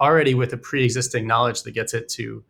[0.00, 2.44] already with a pre-existing knowledge that gets it to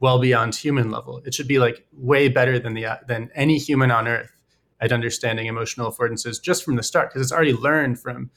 [0.00, 1.20] well beyond human level.
[1.24, 4.40] It should be like way better than the than any human on earth
[4.80, 8.30] at understanding emotional affordances just from the start because it's already learned from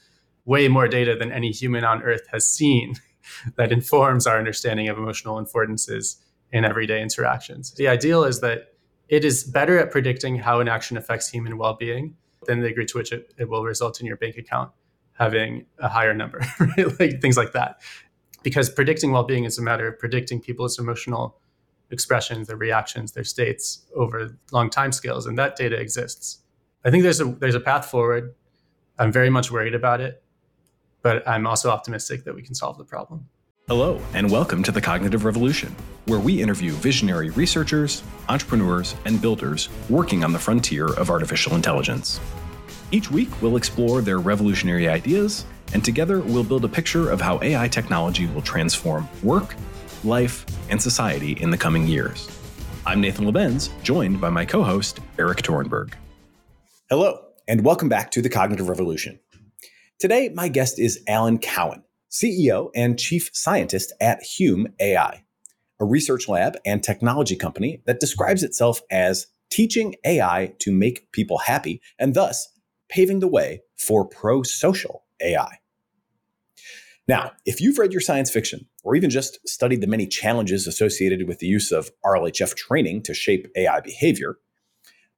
[0.44, 2.94] way more data than any human on earth has seen
[3.56, 6.16] that informs our understanding of emotional affordances
[6.52, 7.72] in everyday interactions.
[7.72, 8.74] The ideal is that
[9.08, 12.98] it is better at predicting how an action affects human well-being than the degree to
[12.98, 14.70] which it, it will result in your bank account
[15.14, 17.00] having a higher number, right?
[17.00, 17.80] like things like that.
[18.44, 21.40] Because predicting well-being is a matter of predicting people's emotional
[21.90, 26.40] expressions, their reactions, their states over long time scales, and that data exists.
[26.84, 28.34] I think there's a there's a path forward.
[28.98, 30.22] I'm very much worried about it,
[31.00, 33.26] but I'm also optimistic that we can solve the problem.
[33.66, 35.74] Hello, and welcome to the Cognitive Revolution,
[36.04, 42.20] where we interview visionary researchers, entrepreneurs, and builders working on the frontier of artificial intelligence.
[42.90, 47.38] Each week, we'll explore their revolutionary ideas, and together we'll build a picture of how
[47.42, 49.54] AI technology will transform work,
[50.04, 52.30] life, and society in the coming years.
[52.86, 55.94] I'm Nathan Labenz, joined by my co host, Erik Torenberg.
[56.88, 59.18] Hello, and welcome back to the Cognitive Revolution.
[59.98, 65.24] Today, my guest is Alan Cowen, CEO and Chief Scientist at Hume AI,
[65.80, 71.38] a research lab and technology company that describes itself as teaching AI to make people
[71.38, 72.48] happy and thus
[72.88, 75.58] paving the way for pro social AI.
[77.06, 81.28] Now, if you've read your science fiction or even just studied the many challenges associated
[81.28, 84.38] with the use of RLHF training to shape AI behavior,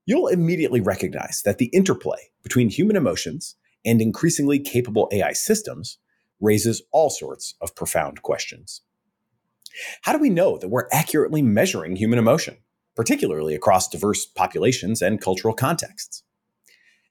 [0.04, 5.98] you'll immediately recognize that the interplay between human emotions and increasingly capable AI systems
[6.40, 8.82] raises all sorts of profound questions.
[10.02, 12.56] How do we know that we're accurately measuring human emotion,
[12.96, 16.24] particularly across diverse populations and cultural contexts?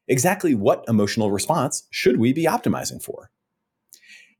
[0.07, 3.29] Exactly what emotional response should we be optimizing for?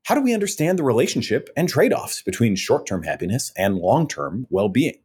[0.06, 4.06] How do we understand the relationship and trade offs between short term happiness and long
[4.06, 5.02] term well being?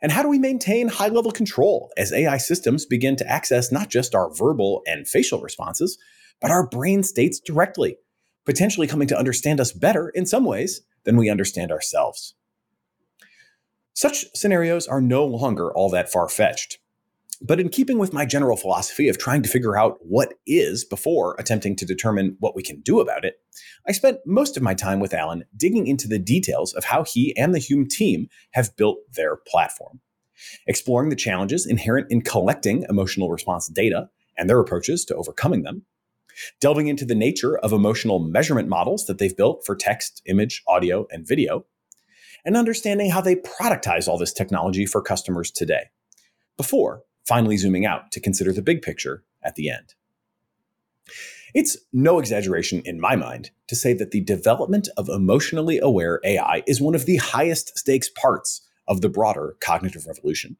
[0.00, 3.90] And how do we maintain high level control as AI systems begin to access not
[3.90, 5.98] just our verbal and facial responses,
[6.40, 7.98] but our brain states directly,
[8.46, 12.32] potentially coming to understand us better in some ways than we understand ourselves?
[13.92, 16.78] Such scenarios are no longer all that far fetched.
[17.42, 21.36] But in keeping with my general philosophy of trying to figure out what is before
[21.38, 23.36] attempting to determine what we can do about it,
[23.88, 27.34] I spent most of my time with Alan digging into the details of how he
[27.38, 30.00] and the Hume team have built their platform,
[30.66, 35.86] exploring the challenges inherent in collecting emotional response data and their approaches to overcoming them,
[36.60, 41.06] delving into the nature of emotional measurement models that they've built for text, image, audio,
[41.10, 41.64] and video,
[42.44, 45.84] and understanding how they productize all this technology for customers today.
[46.58, 49.94] Before finally zooming out to consider the big picture at the end.
[51.54, 56.64] It's no exaggeration in my mind to say that the development of emotionally aware AI
[56.66, 60.56] is one of the highest stakes parts of the broader cognitive revolution.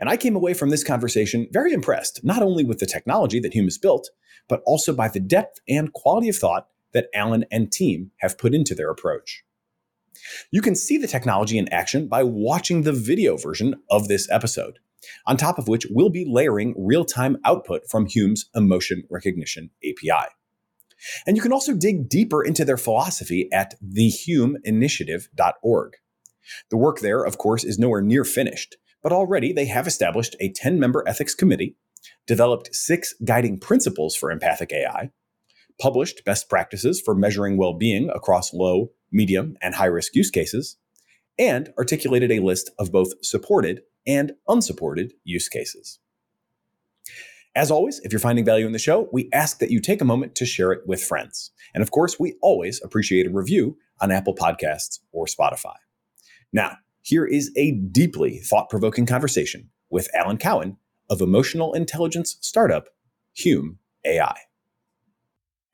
[0.00, 3.54] And I came away from this conversation very impressed, not only with the technology that
[3.54, 4.10] Hume has built,
[4.48, 8.54] but also by the depth and quality of thought that Alan and team have put
[8.54, 9.44] into their approach.
[10.50, 14.80] You can see the technology in action by watching the video version of this episode
[15.26, 20.28] on top of which we'll be layering real time output from Hume's emotion recognition API.
[21.26, 25.92] And you can also dig deeper into their philosophy at thehumeinitiative.org.
[26.70, 30.52] The work there, of course, is nowhere near finished, but already they have established a
[30.52, 31.76] 10 member ethics committee,
[32.26, 35.10] developed six guiding principles for empathic AI,
[35.80, 40.76] published best practices for measuring well being across low, medium, and high risk use cases,
[41.38, 45.98] and articulated a list of both supported and unsupported use cases.
[47.54, 50.06] As always, if you're finding value in the show, we ask that you take a
[50.06, 51.50] moment to share it with friends.
[51.74, 55.76] And of course, we always appreciate a review on Apple Podcasts or Spotify.
[56.52, 60.78] Now, here is a deeply thought provoking conversation with Alan Cowen
[61.10, 62.88] of emotional intelligence startup
[63.34, 64.36] Hume AI.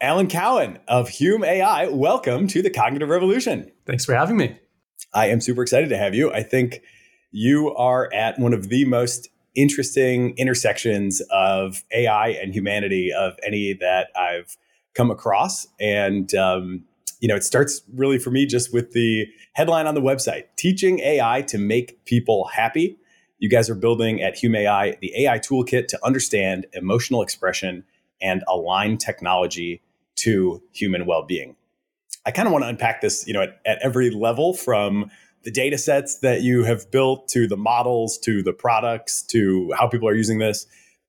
[0.00, 3.70] Alan Cowen of Hume AI, welcome to the Cognitive Revolution.
[3.86, 4.58] Thanks for having me.
[5.14, 6.32] I am super excited to have you.
[6.32, 6.82] I think
[7.30, 13.72] you are at one of the most interesting intersections of AI and humanity of any
[13.74, 14.56] that I've
[14.94, 15.66] come across.
[15.80, 16.84] And, um,
[17.20, 21.00] you know, it starts really for me just with the headline on the website teaching
[21.00, 22.96] AI to make people happy.
[23.38, 27.84] You guys are building at Hume AI the AI toolkit to understand emotional expression
[28.20, 29.82] and align technology
[30.16, 31.56] to human well being.
[32.26, 35.10] I kind of want to unpack this, you know, at, at every level from
[35.44, 39.86] the data sets that you have built to the models to the products to how
[39.88, 40.66] people are using this.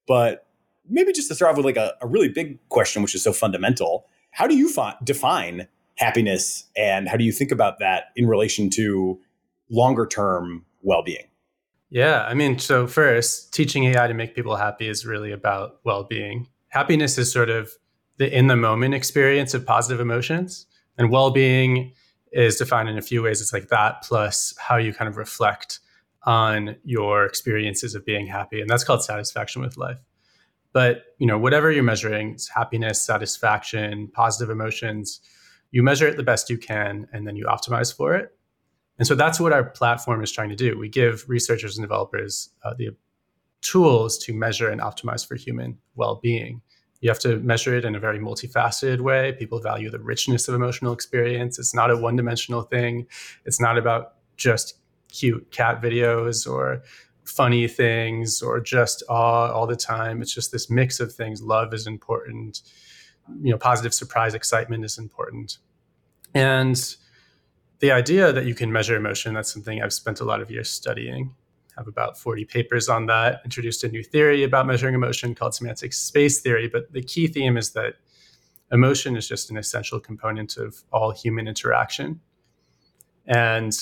[0.08, 0.46] But
[0.88, 3.34] maybe just to start off with like a, a really big question, which is so
[3.34, 4.06] fundamental.
[4.32, 5.68] How do you fi- define
[6.00, 9.20] happiness and how do you think about that in relation to
[9.70, 11.28] longer term well-being
[11.90, 16.48] yeah i mean so first teaching ai to make people happy is really about well-being
[16.70, 17.70] happiness is sort of
[18.18, 20.68] the in the moment experience of positive emotions
[20.98, 21.92] and well-being
[22.32, 23.42] is defined in a few ways.
[23.42, 25.80] It's like that plus how you kind of reflect
[26.24, 28.62] on your experiences of being happy.
[28.62, 30.00] And that's called satisfaction with life.
[30.72, 35.20] But you know whatever you're measuring it's happiness satisfaction positive emotions
[35.72, 38.36] you measure it the best you can and then you optimize for it.
[38.98, 40.78] And so that's what our platform is trying to do.
[40.78, 42.90] We give researchers and developers uh, the
[43.62, 46.62] tools to measure and optimize for human well-being
[47.02, 49.34] you have to measure it in a very multifaceted way.
[49.34, 51.58] People value the richness of emotional experience.
[51.58, 53.08] It's not a one-dimensional thing.
[53.46, 54.76] It's not about just
[55.10, 56.84] cute cat videos or
[57.24, 60.22] funny things or just awe all the time.
[60.22, 61.42] It's just this mix of things.
[61.42, 62.62] Love is important.
[63.42, 65.58] You know positive surprise excitement is important.
[66.34, 66.96] And
[67.80, 70.70] the idea that you can measure emotion that's something i've spent a lot of years
[70.70, 71.34] studying
[71.80, 75.94] have about 40 papers on that introduced a new theory about measuring emotion called semantic
[75.94, 77.96] space theory but the key theme is that
[78.72, 82.20] emotion is just an essential component of all human interaction.
[83.26, 83.74] And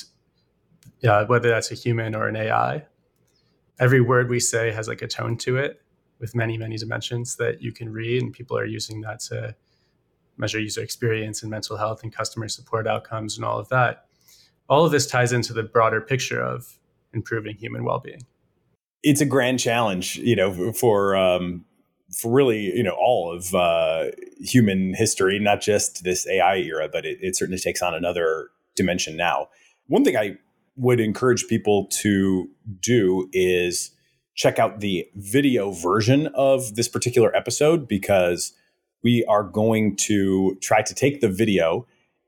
[1.08, 2.84] uh, whether that's a human or an ai
[3.80, 5.82] every word we say has like a tone to it
[6.20, 9.56] with many many dimensions that you can read and people are using that to
[10.38, 14.06] measure user experience and mental health and customer support outcomes and all of that.
[14.70, 16.78] All of this ties into the broader picture of
[17.14, 18.26] improving human well-being?
[19.04, 21.66] It's a grand challenge you know for um,
[22.20, 24.06] for really you know all of uh,
[24.40, 29.16] human history not just this ai era but it, it certainly takes on another dimension
[29.16, 29.48] now.
[29.88, 30.38] One thing i
[30.78, 32.48] would encourage people to
[32.80, 33.92] do is
[34.36, 38.54] check out the video version of this particular episode because
[39.04, 41.88] we are going to try to take the video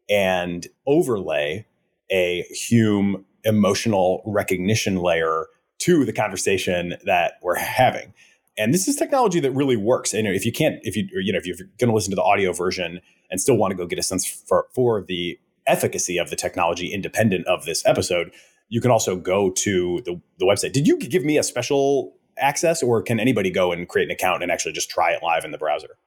[0.09, 1.65] and overlay
[2.11, 5.47] a Hume emotional recognition layer
[5.79, 8.13] to the conversation that we're having.
[8.57, 10.13] And this is technology that really works.
[10.13, 12.23] And if you can't, if you you know, if you're going to listen to the
[12.23, 12.99] audio version
[13.31, 16.91] and still want to go get a sense for for the efficacy of the technology
[16.91, 18.31] independent of this episode,
[18.67, 20.73] you can also go to the, the website.
[20.73, 24.43] Did you give me a special access or can anybody go and create an account
[24.43, 25.97] and actually just try it live in the browser?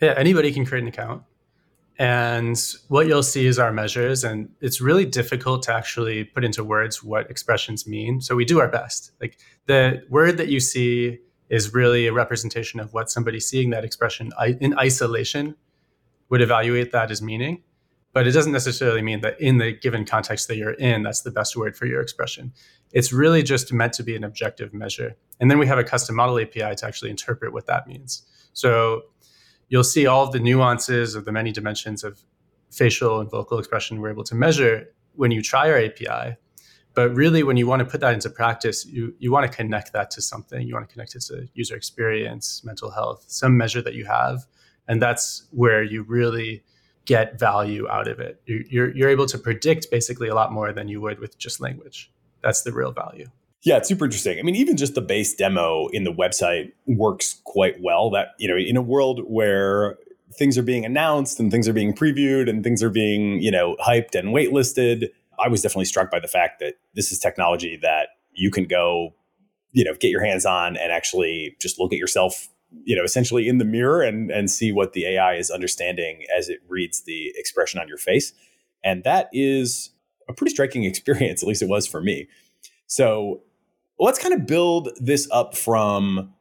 [0.00, 1.22] Yeah, anybody can create an account.
[2.00, 2.58] And
[2.88, 4.24] what you'll see is our measures.
[4.24, 8.20] And it's really difficult to actually put into words what expressions mean.
[8.20, 9.12] So we do our best.
[9.20, 11.18] Like the word that you see
[11.50, 14.30] is really a representation of what somebody seeing that expression
[14.60, 15.56] in isolation
[16.30, 17.62] would evaluate that as meaning
[18.12, 21.30] but it doesn't necessarily mean that in the given context that you're in, that's the
[21.30, 22.52] best word for your expression.
[22.92, 25.16] It's really just meant to be an objective measure.
[25.38, 28.22] And then we have a custom model API to actually interpret what that means.
[28.52, 29.02] So
[29.70, 32.20] you'll see all the nuances of the many dimensions of
[32.70, 36.36] facial and vocal expression we're able to measure when you try our API.
[36.92, 39.92] But really, when you want to put that into practice, you, you want to connect
[39.92, 40.66] that to something.
[40.66, 44.44] You want to connect it to user experience, mental health, some measure that you have.
[44.88, 46.64] And that's where you really
[47.04, 48.42] get value out of it.
[48.44, 52.10] You're, you're able to predict basically a lot more than you would with just language.
[52.42, 53.28] That's the real value.
[53.62, 54.38] Yeah, it's super interesting.
[54.38, 58.10] I mean, even just the base demo in the website works quite well.
[58.10, 59.98] That, you know, in a world where
[60.38, 63.76] things are being announced and things are being previewed and things are being, you know,
[63.84, 65.08] hyped and waitlisted,
[65.38, 69.14] I was definitely struck by the fact that this is technology that you can go,
[69.72, 72.48] you know, get your hands on and actually just look at yourself
[72.84, 76.48] you know essentially in the mirror and and see what the AI is understanding as
[76.48, 78.32] it reads the expression on your face,
[78.84, 79.90] and that is
[80.28, 81.42] a pretty striking experience.
[81.42, 82.28] At least it was for me.
[82.86, 83.42] So
[84.00, 86.32] let's kind of build this up from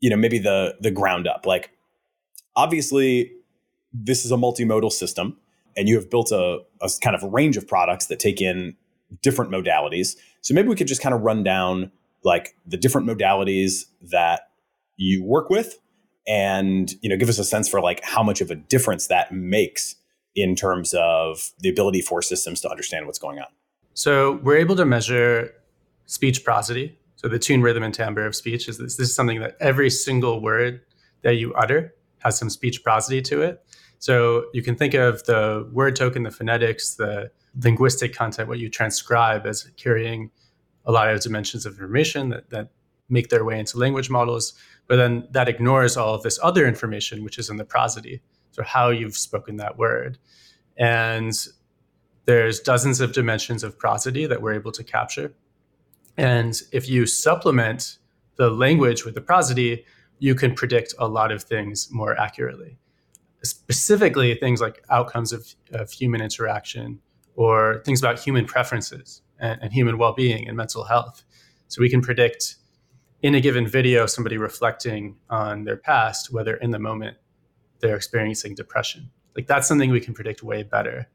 [0.00, 1.46] you know maybe the the ground up.
[1.46, 1.70] Like
[2.54, 3.32] obviously
[3.92, 5.38] this is a multimodal system,
[5.76, 8.76] and you have built a, a kind of range of products that take in
[9.22, 10.16] different modalities.
[10.40, 11.90] So maybe we could just kind of run down
[12.22, 14.50] like the different modalities that
[14.96, 15.78] you work with
[16.26, 19.32] and you know give us a sense for like how much of a difference that
[19.32, 19.96] makes
[20.34, 23.46] in terms of the ability for systems to understand what's going on
[23.92, 25.52] so we're able to measure
[26.06, 29.40] speech prosody so the tune rhythm and timbre of speech is this, this is something
[29.40, 30.80] that every single word
[31.22, 33.64] that you utter has some speech prosody to it
[33.98, 37.30] so you can think of the word token the phonetics the
[37.62, 40.30] linguistic content what you transcribe as carrying
[40.86, 42.70] a lot of dimensions of information that, that
[43.08, 44.54] make their way into language models
[44.86, 48.20] but then that ignores all of this other information, which is in the prosody,
[48.50, 50.18] so how you've spoken that word.
[50.76, 51.32] And
[52.26, 55.34] there's dozens of dimensions of prosody that we're able to capture.
[56.16, 57.98] And if you supplement
[58.36, 59.84] the language with the prosody,
[60.18, 62.78] you can predict a lot of things more accurately.
[63.44, 67.00] specifically things like outcomes of, of human interaction
[67.36, 71.24] or things about human preferences and, and human well-being and mental health.
[71.68, 72.56] So we can predict
[73.22, 77.16] in a given video somebody reflecting on their past, whether in the moment
[77.80, 79.10] they're experiencing depression.
[79.36, 81.08] Like that's something we can predict way better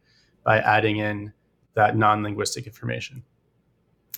[0.44, 1.34] by adding in
[1.76, 3.24] that non-linguistic information.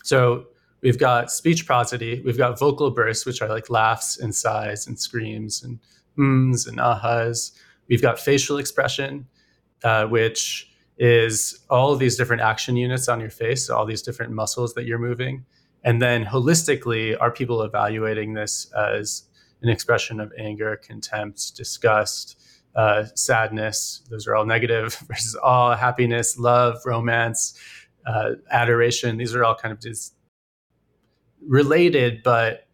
[0.04, 0.48] So
[0.82, 5.00] we've got speech prosody, we've got vocal bursts, which are like laughs and sighs and
[5.00, 5.80] screams and
[6.18, 7.52] ums and ahas.
[7.88, 9.28] We've got facial expression,
[9.84, 14.02] uh, which is all of these different action units on your face, so all these
[14.02, 15.46] different muscles that you're moving.
[15.84, 19.24] And then holistically, are people evaluating this as
[19.62, 22.40] an expression of anger, contempt, disgust,
[22.76, 24.04] uh, sadness?
[24.10, 27.60] Those are all negative versus all happiness, love, romance,
[28.06, 29.18] uh, adoration.
[29.18, 30.14] These are all kind of just
[31.48, 32.68] related, but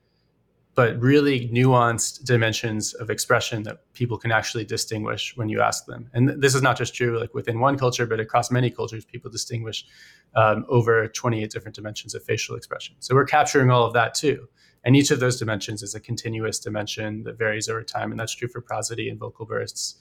[0.78, 6.08] but really nuanced dimensions of expression that people can actually distinguish when you ask them.
[6.14, 9.32] And this is not just true like within one culture, but across many cultures, people
[9.32, 9.88] distinguish
[10.36, 12.96] um, over 28 different dimensions of facial expression.
[13.00, 14.48] So we're capturing all of that too.
[14.84, 18.12] And each of those dimensions is a continuous dimension that varies over time.
[18.12, 19.96] And that's true for prosody and vocal bursts.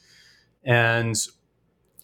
[0.63, 1.17] And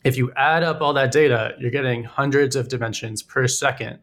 [0.02, 3.98] if you add up all that data, you're getting hundreds of dimensions per second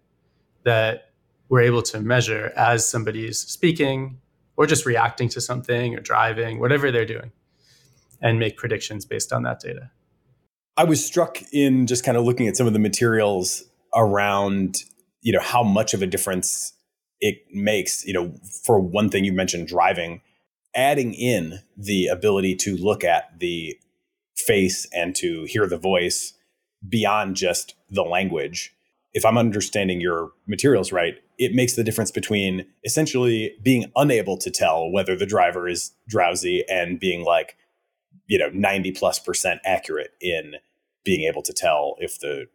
[0.63, 1.08] that
[1.49, 4.21] we're able to measure as somebody's speaking
[4.55, 7.31] or just reacting to something or driving, whatever they're doing,
[8.21, 9.89] and make predictions based on that data.
[10.77, 13.63] I was struck in just kind of looking at some of the materials
[13.95, 14.77] around,
[15.21, 16.73] you know, how much of a difference
[17.19, 18.05] it makes.
[18.05, 18.33] You know,
[18.65, 20.21] for one thing, you mentioned driving,
[20.75, 23.77] adding in the ability to look at the
[24.37, 26.33] face and to hear the voice
[26.87, 28.73] beyond just the language.
[29.13, 34.51] If I'm understanding your materials right, it makes the difference between essentially being unable to
[34.51, 37.55] tell whether the driver is drowsy and being like,
[38.27, 40.55] you know, 90 plus percent accurate in
[41.05, 42.45] being able to tell if the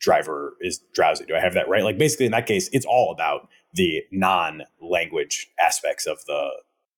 [0.00, 1.26] driver is drowsy.
[1.26, 1.84] Do I have that right?
[1.84, 6.48] Like basically in that case, it's all about the non-language aspects of the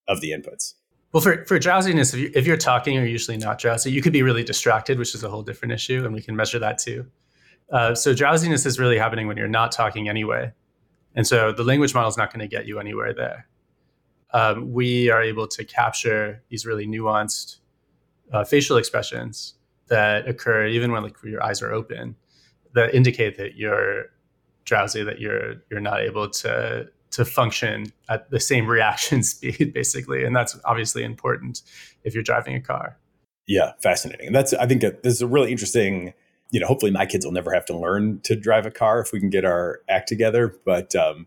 [0.09, 0.75] of the inputs.
[1.13, 3.93] Well, for, for drowsiness, if, you, you're talking, you're usually not drowsy.
[3.93, 6.59] You could be really distracted, which is a whole different issue, and we can measure
[6.59, 7.07] that too.
[7.71, 10.51] Uh, so drowsiness is really happening when you're not talking anyway.
[11.15, 13.47] And so the language model is not going to get you anywhere there.
[14.33, 17.59] Um, we are able to capture these really nuanced
[18.33, 19.55] uh, facial expressions
[19.89, 22.17] that occur even when like your eyes are open
[22.75, 24.07] that indicate that you're
[24.65, 30.25] drowsy, that you're you're not able to to function at the same reaction speed, basically.
[30.25, 31.63] And that's obviously important
[32.05, 32.99] if you're driving a car.
[33.47, 34.29] Yeah, fascinating.
[34.29, 36.15] And that's I think that this is a really interesting
[36.53, 39.11] you know, hopefully my kids will never have to learn to drive a car if
[39.11, 40.55] we can get our act together.
[40.65, 41.27] But um,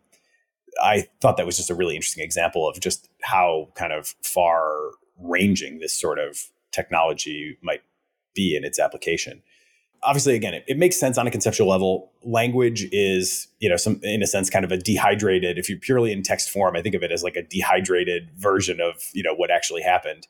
[0.82, 4.92] I thought that was just a really interesting example of just how kind of far
[5.20, 7.82] ranging this sort of technology might
[8.36, 9.42] be in its application.
[10.04, 12.12] Obviously, again, it, it, makes sense on a conceptual level.
[12.22, 15.58] Language is, you know, some in a sense kind of a dehydrated.
[15.58, 18.80] If you're purely in text form, I think of it as like a dehydrated version
[18.80, 20.28] of you know what actually happened.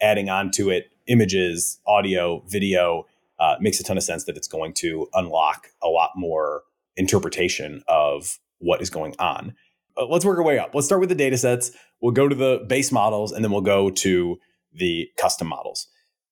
[0.00, 3.06] Adding on to it images, audio, video,
[3.40, 6.62] uh, makes a ton of sense that it's going to unlock a lot more
[6.96, 9.54] interpretation of what is going on.
[9.96, 10.74] Uh, let's work our way up.
[10.74, 11.70] Let's start with the data sets.
[12.00, 14.38] We'll go to the base models and then we'll go to
[14.72, 15.86] the custom models.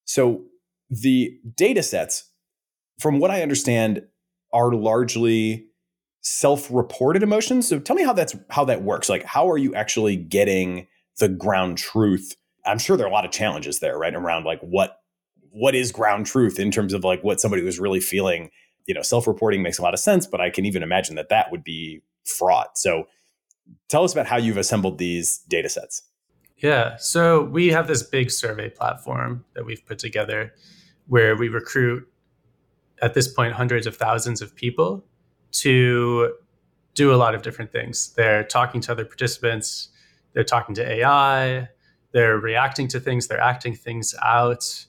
[0.05, 0.43] So
[0.89, 2.31] the data sets,
[2.99, 4.03] from what I understand,
[4.53, 5.67] are largely
[6.21, 7.67] self-reported emotions.
[7.67, 9.09] So tell me how that's how that works.
[9.09, 10.87] Like how are you actually getting
[11.19, 12.35] the ground truth?
[12.65, 14.13] I'm sure there are a lot of challenges there, right?
[14.13, 14.97] Around like what
[15.57, 18.49] what is ground truth in terms of like what somebody was really feeling
[18.85, 21.51] you know self-reporting makes a lot of sense but i can even imagine that that
[21.51, 22.77] would be fraught.
[22.77, 23.07] So
[23.89, 26.03] tell us about how you've assembled these data sets.
[26.57, 30.53] Yeah so we have this big survey platform that we've put together
[31.07, 32.07] where we recruit
[33.01, 35.05] at this point hundreds of thousands of people
[35.51, 36.33] to
[36.95, 38.13] do a lot of different things.
[38.15, 39.89] They're talking to other participants
[40.33, 41.67] they're talking to ai
[42.11, 44.85] they're reacting to things they're acting things out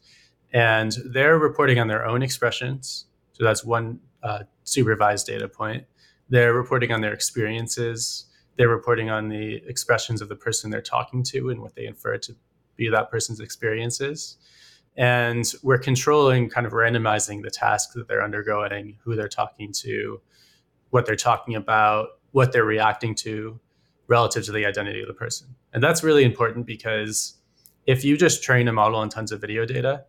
[0.53, 3.07] and they're reporting on their own expressions.
[3.33, 5.85] So that's one uh, supervised data point.
[6.29, 8.27] They're reporting on their experiences.
[8.57, 12.19] They're reporting on the expressions of the person they're talking to and what they infer
[12.19, 12.35] to
[12.77, 14.37] be that person's experiences.
[14.97, 20.21] And we're controlling, kind of randomizing the task that they're undergoing, who they're talking to,
[20.91, 23.61] what they're talking about, what they're reacting to
[24.09, 25.55] relative to the identity of the person.
[25.73, 27.35] And that's really important because
[27.87, 30.05] if you just train a model on tons of video data,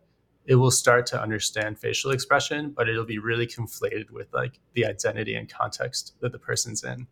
[0.46, 4.86] it will start to understand facial expression, but it'll be really conflated with like the
[4.86, 7.06] identity and context that the person's in.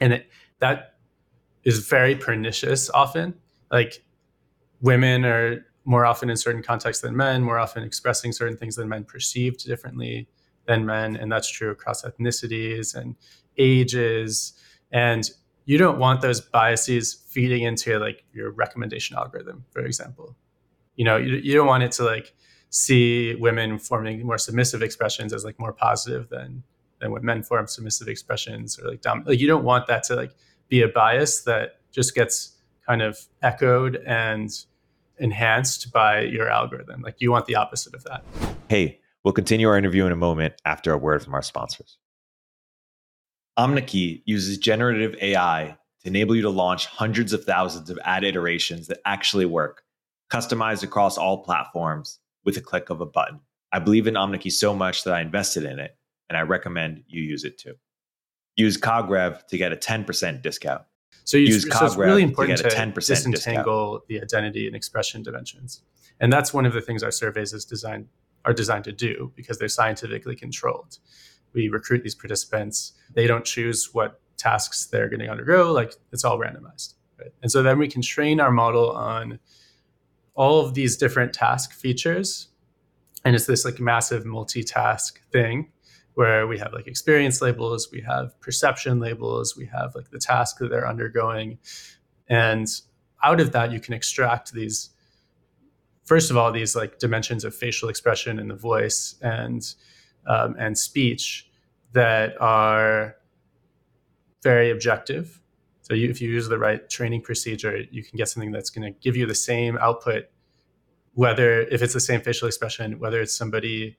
[0.00, 0.94] And it, that
[1.64, 3.34] is very pernicious often.
[3.70, 4.04] Like
[4.80, 8.88] women are more often in certain contexts than men, more often expressing certain things than
[8.88, 10.28] men perceived differently
[10.66, 11.16] than men.
[11.16, 13.16] And that's true across ethnicities and
[13.58, 14.52] ages.
[14.92, 15.28] And
[15.64, 20.36] you don't want those biases feeding into like your recommendation algorithm, for example.
[20.96, 22.34] You know, you, you don't want it to like
[22.72, 26.62] see women forming more submissive expressions as like more positive than
[27.00, 30.16] than when men form submissive expressions or like dom- like you don't want that to
[30.16, 30.32] like
[30.68, 34.64] be a bias that just gets kind of echoed and
[35.18, 37.02] enhanced by your algorithm.
[37.02, 38.24] Like you want the opposite of that.
[38.68, 41.98] Hey, we'll continue our interview in a moment after a word from our sponsors.
[43.58, 48.86] Omneky uses generative AI to enable you to launch hundreds of thousands of ad iterations
[48.86, 49.82] that actually work,
[50.30, 53.40] customized across all platforms with a click of a button.
[53.72, 55.96] I believe in Omneky so much that I invested in it,
[56.28, 57.74] and I recommend you use it too.
[58.56, 60.82] Use Cogrev to get a 10% discount.
[61.24, 64.08] So you use so it's really important to, to disentangle discount.
[64.08, 65.82] the identity and expression dimensions.
[66.20, 68.08] And that's one of the things our surveys is designed
[68.44, 70.98] are designed to do because they're scientifically controlled.
[71.52, 72.92] We recruit these participants.
[73.14, 75.72] They don't choose what tasks they're going to undergo.
[75.72, 76.94] Like it's all randomized.
[77.20, 77.32] Right?
[77.42, 79.38] And so then we can train our model on
[80.34, 82.48] all of these different task features.
[83.24, 85.70] And it's this like massive multitask thing
[86.14, 90.58] where we have like experience labels, we have perception labels, we have like the task
[90.58, 91.58] that they're undergoing.
[92.28, 92.66] And
[93.22, 94.90] out of that, you can extract these,
[96.04, 99.74] first of all, these like dimensions of facial expression and the voice and
[100.26, 101.50] um, and speech
[101.92, 103.16] that are
[104.42, 105.41] very objective.
[105.82, 108.92] So you, if you use the right training procedure, you can get something that's going
[108.92, 110.24] to give you the same output,
[111.14, 113.96] whether if it's the same facial expression, whether it's somebody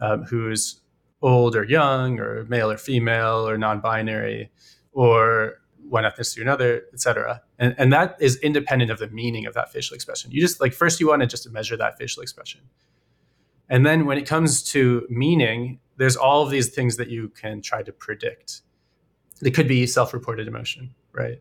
[0.00, 0.80] um, who's
[1.22, 4.50] old or young, or male or female, or non-binary,
[4.92, 5.54] or
[5.88, 7.40] one ethnicity or another, et cetera.
[7.58, 10.30] And, and that is independent of the meaning of that facial expression.
[10.30, 12.60] You just like first you want to just measure that facial expression.
[13.68, 17.62] And then when it comes to meaning, there's all of these things that you can
[17.62, 18.62] try to predict.
[19.42, 21.40] It could be self-reported emotion, right?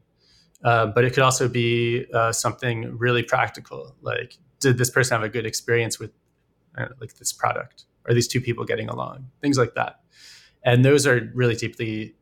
[0.63, 5.23] Uh, but it could also be uh, something really practical, like did this person have
[5.23, 6.12] a good experience with
[6.78, 7.86] know, like this product?
[8.08, 9.30] Are these two people getting along?
[9.41, 9.99] Things like that.
[10.63, 12.15] And those are really deeply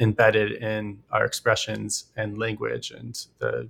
[0.00, 3.68] embedded in our expressions and language and the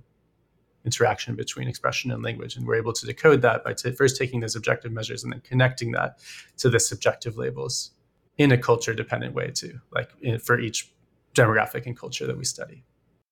[0.85, 2.55] interaction between expression and language.
[2.55, 5.41] And we're able to decode that by t- first taking those objective measures and then
[5.41, 6.19] connecting that
[6.57, 7.91] to the subjective labels
[8.37, 10.91] in a culture dependent way, too, like in, for each
[11.35, 12.83] demographic and culture that we study.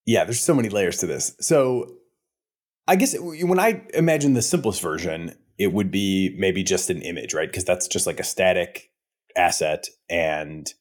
[0.07, 1.35] Yeah, there's so many layers to this.
[1.41, 1.91] So
[2.87, 7.33] I guess when I imagine the simplest version, it would be maybe just an image,
[7.33, 7.49] right?
[7.49, 8.89] Because that's just like a static
[9.35, 9.89] asset.
[10.09, 10.73] And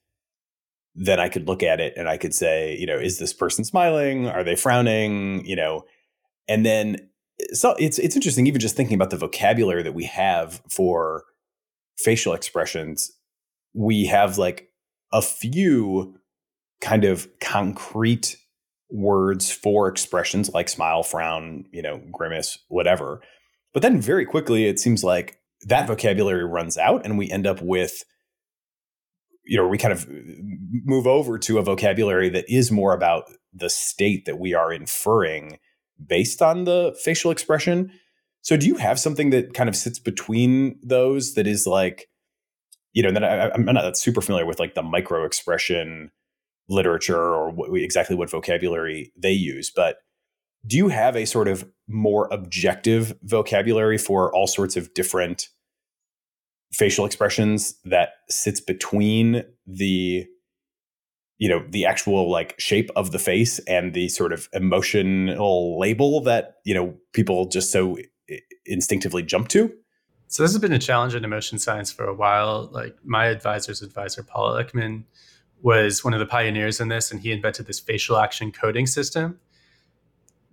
[0.94, 3.64] then I could look at it and I could say, you know, is this person
[3.64, 4.28] smiling?
[4.28, 5.44] Are they frowning?
[5.44, 5.82] You know,
[6.46, 7.08] and then
[7.52, 11.24] so it's it's interesting even just thinking about the vocabulary that we have for
[11.98, 13.10] facial expressions.
[13.74, 14.68] We have like
[15.12, 16.14] a few
[16.80, 18.36] kind of concrete
[18.90, 23.20] words for expressions like smile, frown, you know, grimace, whatever.
[23.72, 27.60] But then very quickly, it seems like that vocabulary runs out and we end up
[27.60, 28.04] with,
[29.44, 30.12] you know, we kind of uh,
[30.84, 35.58] move over to a vocabulary that is more about the state that we are inferring
[36.04, 37.90] based on the facial expression.
[38.42, 42.08] So do you have something that kind of sits between those that is like,
[42.92, 46.10] you know, that I, am not that super familiar with like the micro expression
[46.68, 49.98] literature or what, exactly what vocabulary they use, but
[50.66, 55.48] do you have a sort of more objective vocabulary for all sorts of different
[56.72, 60.26] facial expressions that sits between the
[61.38, 66.20] you know the actual like shape of the face and the sort of emotional label
[66.20, 67.96] that you know people just so
[68.64, 69.72] instinctively jump to?
[70.28, 72.68] So this has been a challenge in emotion science for a while.
[72.72, 75.04] Like my advisor's advisor paul ekman
[75.66, 79.36] was one of the pioneers in this and he invented this facial action coding system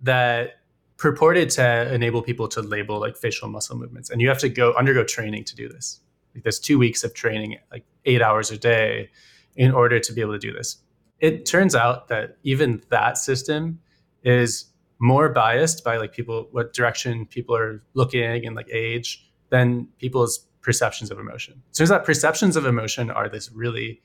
[0.02, 0.56] that
[0.96, 4.10] purported to enable people to label like facial muscle movements.
[4.10, 6.00] And you have to go undergo training to do this.
[6.34, 9.08] Like there's two weeks of training like eight hours a day
[9.54, 10.78] in order to be able to do this.
[11.20, 13.78] It turns out that even that system
[14.24, 14.64] is
[14.98, 20.40] more biased by like people what direction people are looking and like age than people's
[20.60, 21.62] perceptions of emotion.
[21.70, 24.02] So turns out perceptions of emotion are this really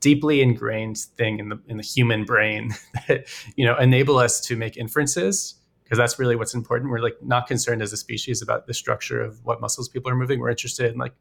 [0.00, 2.74] deeply ingrained thing in the in the human brain
[3.08, 6.88] that you know enable us to make inferences because that's really what's important.
[6.90, 10.14] We're like not concerned as a species about the structure of what muscles people are
[10.14, 10.38] moving.
[10.38, 11.14] We're interested in like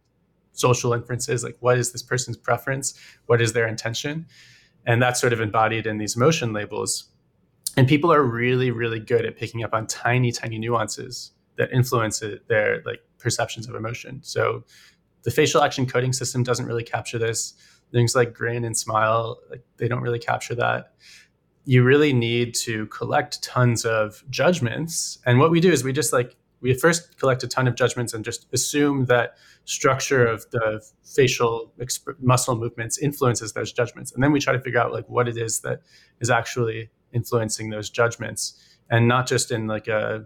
[0.52, 2.94] social inferences, like what is this person's preference,
[3.26, 4.28] what is their intention,
[4.86, 7.10] and that's sort of embodied in these emotion labels.
[7.78, 12.22] And people are really, really good at picking up on tiny, tiny nuances that influence
[12.48, 14.20] their like perceptions of emotion.
[14.22, 14.64] So
[15.24, 17.54] the facial action coding system doesn't really capture this.
[17.92, 20.94] Things like grin and smile, like they don't really capture that.
[21.66, 25.20] You really need to collect tons of judgments.
[25.26, 28.14] And what we do is we just like we first collect a ton of judgments
[28.14, 34.24] and just assume that structure of the facial exp- muscle movements influences those judgments and
[34.24, 35.82] then we try to figure out like what it is that
[36.20, 40.26] is actually influencing those judgments and not just in like a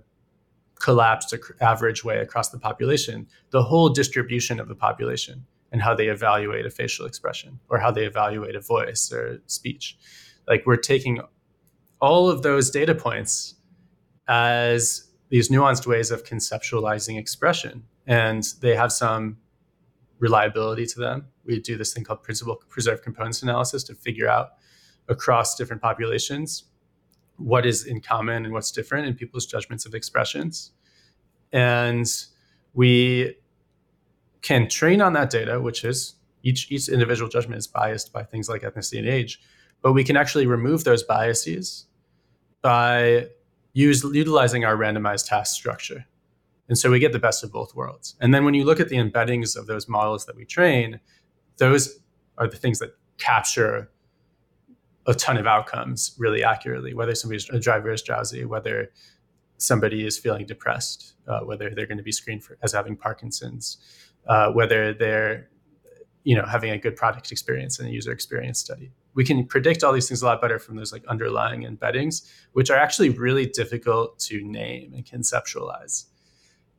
[0.75, 6.07] collapsed average way across the population the whole distribution of the population and how they
[6.07, 9.97] evaluate a facial expression or how they evaluate a voice or speech.
[10.47, 11.19] Like we're taking
[11.99, 13.55] all of those data points
[14.27, 19.37] as these nuanced ways of conceptualizing expression and they have some
[20.19, 21.27] reliability to them.
[21.43, 24.51] We do this thing called principal preserved components analysis to figure out
[25.09, 26.65] across different populations
[27.37, 30.71] what is in common and what's different in people's judgments of expressions.
[31.51, 32.05] And
[32.73, 33.35] we
[34.43, 38.47] can train on that data which is each each individual judgment is biased by things
[38.47, 39.41] like ethnicity and age
[39.81, 41.87] but we can actually remove those biases
[42.61, 43.27] by
[43.73, 46.05] use, utilizing our randomized task structure.
[46.69, 48.15] And so we get the best of both worlds.
[48.21, 50.99] And then when you look at the embeddings of those models that we train,
[51.57, 51.99] those
[52.37, 53.91] are the things that capture
[55.05, 58.89] a ton of outcomes really accurately, whether somebody's a driver is drowsy, whether
[59.57, 63.77] somebody is feeling depressed, uh, whether they're going to be screened for, as having Parkinson's,
[64.27, 65.49] uh, whether they're
[66.23, 69.83] you know having a good product experience and a user experience study we can predict
[69.83, 73.45] all these things a lot better from those like underlying embeddings, which are actually really
[73.45, 76.05] difficult to name and conceptualize.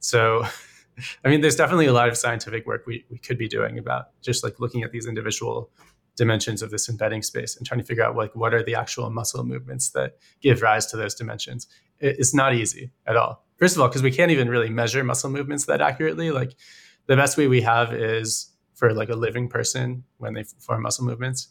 [0.01, 0.45] So,
[1.25, 4.07] I mean, there's definitely a lot of scientific work we, we could be doing about
[4.23, 5.71] just like looking at these individual
[6.17, 9.11] dimensions of this embedding space and trying to figure out like what are the actual
[9.11, 11.67] muscle movements that give rise to those dimensions.
[11.99, 13.45] It's not easy at all.
[13.57, 16.31] First of all, because we can't even really measure muscle movements that accurately.
[16.31, 16.55] Like
[17.07, 21.05] the best way we have is for like a living person when they form muscle
[21.05, 21.49] movements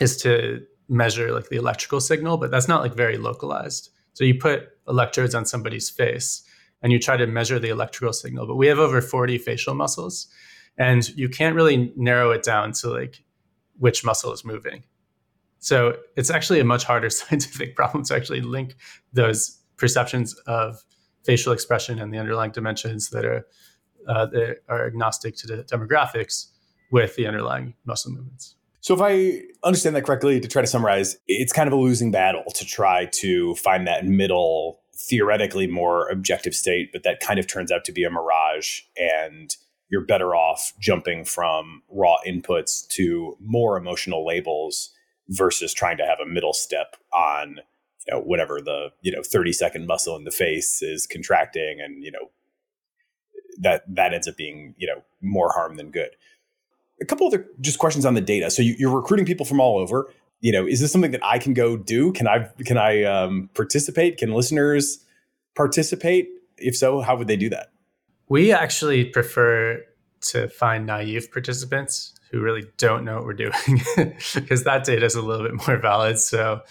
[0.00, 3.90] is to measure like the electrical signal, but that's not like very localized.
[4.14, 6.42] So you put electrodes on somebody's face
[6.82, 10.28] and you try to measure the electrical signal, but we have over 40 facial muscles
[10.76, 13.24] and you can't really narrow it down to like
[13.78, 14.84] which muscle is moving.
[15.58, 18.76] So it's actually a much harder scientific problem to actually link
[19.12, 20.84] those perceptions of
[21.24, 23.46] facial expression and the underlying dimensions that are
[24.08, 26.46] uh, that are agnostic to the demographics
[26.90, 28.56] with the underlying muscle movements.
[28.80, 32.10] So, if I understand that correctly, to try to summarize, it's kind of a losing
[32.10, 37.46] battle to try to find that middle, theoretically more objective state, but that kind of
[37.46, 38.80] turns out to be a mirage.
[38.96, 39.56] And
[39.88, 44.90] you're better off jumping from raw inputs to more emotional labels
[45.28, 47.60] versus trying to have a middle step on
[48.06, 52.02] you know whatever the you know 30 second muscle in the face is contracting and
[52.04, 52.30] you know
[53.58, 56.10] that that ends up being you know more harm than good
[57.00, 58.50] a couple other just questions on the data.
[58.50, 60.10] So you, are recruiting people from all over.
[60.40, 62.12] You know, is this something that I can go do?
[62.12, 64.18] Can I can I um, participate?
[64.18, 65.04] Can listeners
[65.54, 66.28] participate?
[66.58, 67.72] If so, how would they do that?
[68.28, 69.82] We actually prefer
[70.28, 73.82] to find naive participants who really don't know what we're doing
[74.34, 76.18] because that data is a little bit more valid.
[76.18, 76.62] So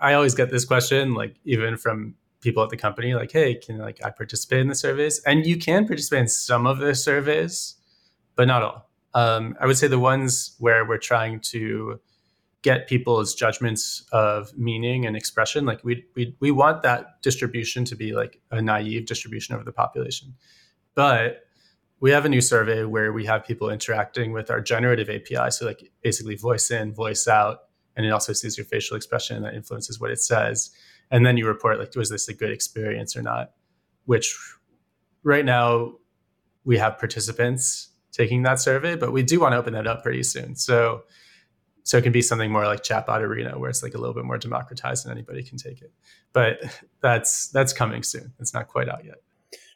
[0.00, 3.78] I always get this question, like even from people at the company, like, "Hey, can
[3.78, 7.76] like I participate in the surveys?" And you can participate in some of the surveys,
[8.34, 8.90] but not all.
[9.14, 12.00] Um, I would say the ones where we're trying to
[12.62, 17.96] get people's judgments of meaning and expression, like we we we want that distribution to
[17.96, 20.34] be like a naive distribution over the population,
[20.94, 21.46] but
[22.00, 25.64] we have a new survey where we have people interacting with our generative API, so
[25.64, 27.60] like basically voice in, voice out,
[27.96, 30.70] and it also sees your facial expression that influences what it says,
[31.10, 33.52] and then you report like was this a good experience or not,
[34.04, 34.36] which
[35.22, 35.94] right now
[36.64, 40.22] we have participants taking that survey, but we do want to open that up pretty
[40.22, 40.56] soon.
[40.56, 41.04] So
[41.86, 44.24] so it can be something more like chatbot arena where it's like a little bit
[44.24, 45.92] more democratized and anybody can take it.
[46.32, 46.58] But
[47.00, 48.32] that's that's coming soon.
[48.40, 49.22] It's not quite out yet.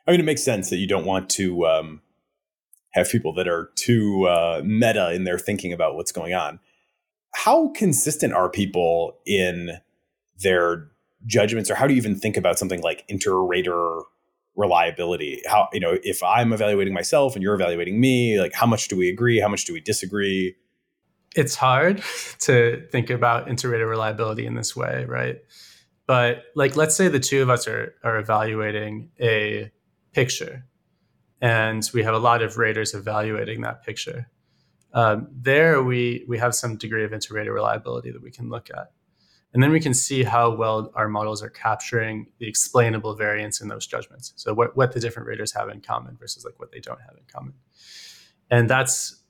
[0.06, 2.02] I mean, it makes sense that you don't want to um,
[2.90, 6.58] have people that are too uh, meta in their thinking about what's going on.
[7.32, 9.78] How consistent are people in
[10.42, 10.89] their
[11.26, 14.02] judgments, or how do you even think about something like inter-rater
[14.56, 15.42] reliability?
[15.46, 18.96] How you know if i'm evaluating myself and you're evaluating me like how much do
[18.96, 19.40] we agree?
[19.40, 20.56] How much do we disagree?
[21.36, 22.02] It's hard
[22.40, 25.36] to think about inter-rater reliability in this way right?
[26.06, 29.70] But like let's say the two of us are are evaluating a
[30.12, 30.64] picture
[31.40, 34.28] and we have a lot of raters evaluating that picture.
[34.92, 38.90] Um, there we we have some degree of inter-rater reliability that we can look at
[39.52, 43.68] And then we can see how well our models are capturing the explainable variance in
[43.68, 44.32] those judgments.
[44.36, 47.16] So what, what the different raters have in common versus like what they don't have
[47.16, 47.54] in common.
[48.50, 49.22] And that's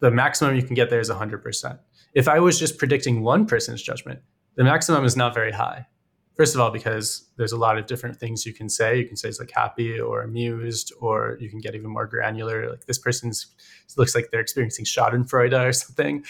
[0.00, 1.78] the maximum you can get there is 100%.
[2.14, 4.20] If I was just predicting one person's judgment,
[4.56, 5.86] the maximum is not very high.
[6.40, 8.98] First of all, because there's a lot of different things you can say.
[8.98, 12.70] You can say it's like happy or amused, or you can get even more granular.
[12.70, 13.48] Like this person's
[13.98, 16.24] looks like they're experiencing Schadenfreude or something.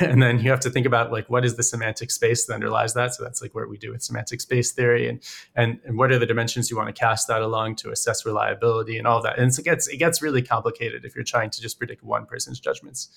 [0.00, 2.92] And then you have to think about like what is the semantic space that underlies
[2.92, 3.14] that.
[3.14, 5.22] So that's like what we do with semantic space theory, and
[5.56, 8.98] and and what are the dimensions you want to cast that along to assess reliability
[8.98, 9.38] and all that.
[9.38, 12.60] And it gets it gets really complicated if you're trying to just predict one person's
[12.60, 13.08] judgments.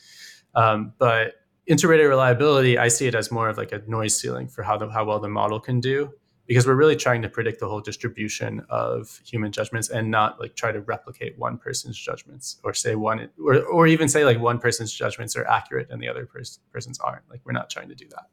[0.55, 4.63] Um, but interrater reliability, I see it as more of like a noise ceiling for
[4.63, 6.13] how the, how well the model can do
[6.47, 10.55] because we're really trying to predict the whole distribution of human judgments and not like
[10.55, 14.57] try to replicate one person's judgments or say one or, or even say like one
[14.57, 17.29] person's judgments are accurate and the other pers- person's aren't.
[17.29, 18.29] Like we're not trying to do that.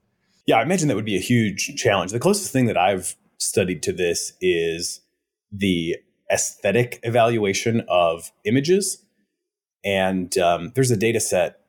[0.46, 2.12] Yeah i imagine that would be a huge challenge.
[2.12, 5.00] The closest thing that i've studied to this is
[5.50, 5.96] the
[6.33, 9.05] aesthetic evaluation of images.
[9.85, 11.61] And um, there's a data set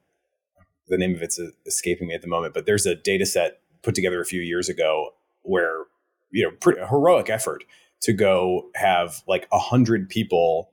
[0.88, 3.96] the name of it's escaping me at the moment but there's a data set put
[3.96, 5.10] together a few years ago
[5.42, 5.86] where
[6.36, 7.64] you know pretty heroic effort
[8.02, 10.70] to go have like a hundred people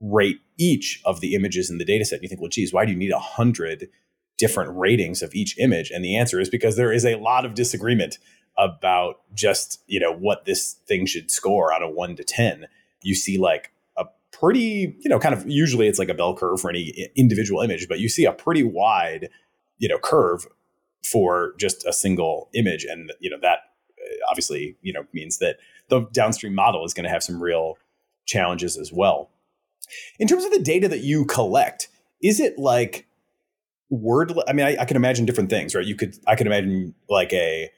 [0.00, 2.16] rate each of the images in the data set.
[2.16, 3.88] And you think, well, geez, why do you need a hundred
[4.38, 5.90] different ratings of each image?
[5.90, 8.18] And the answer is because there is a lot of disagreement
[8.56, 12.66] about just, you know, what this thing should score out of one to 10.
[13.02, 16.60] You see like a pretty, you know, kind of usually it's like a bell curve
[16.60, 19.28] for any individual image, but you see a pretty wide,
[19.78, 20.46] you know, curve
[21.02, 22.84] for just a single image.
[22.84, 23.69] And, you know, that
[24.28, 25.56] obviously, you know, means that
[25.88, 27.76] the downstream model is going to have some real
[28.26, 29.30] challenges as well.
[30.18, 31.88] In terms of the data that you collect,
[32.22, 33.06] is it like
[33.88, 34.32] word?
[34.46, 35.84] I mean, I, I can imagine different things, right?
[35.84, 37.70] You could, I could imagine like a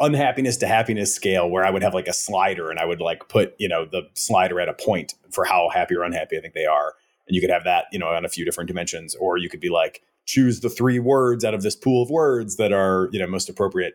[0.00, 3.28] unhappiness to happiness scale where I would have like a slider and I would like
[3.28, 6.54] put, you know, the slider at a point for how happy or unhappy I think
[6.54, 6.94] they are.
[7.26, 9.14] And you could have that, you know, on a few different dimensions.
[9.16, 12.56] Or you could be like, choose the three words out of this pool of words
[12.56, 13.94] that are, you know, most appropriate.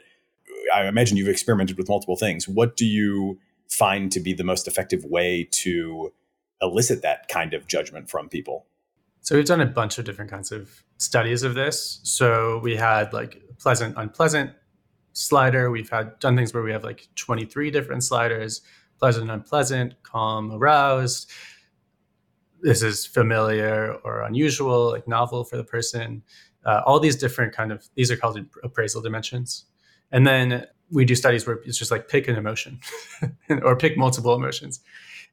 [0.73, 2.47] I imagine you've experimented with multiple things.
[2.47, 6.13] What do you find to be the most effective way to
[6.62, 8.65] elicit that kind of judgment from people?
[9.21, 12.02] So we've done a bunch of different kinds of studies of this.
[12.04, 14.52] So we had like pleasant, unpleasant
[15.13, 15.71] slider.
[15.71, 18.62] We've had done things where we have like 23 different sliders,
[18.99, 21.32] pleasant, unpleasant, calm, aroused.
[22.62, 26.23] This is familiar or unusual, like novel for the person.
[26.65, 29.65] Uh, all these different kind of these are called appraisal dimensions.
[30.13, 32.80] And then we do studies where it's just like pick an emotion
[33.63, 34.80] or pick multiple emotions.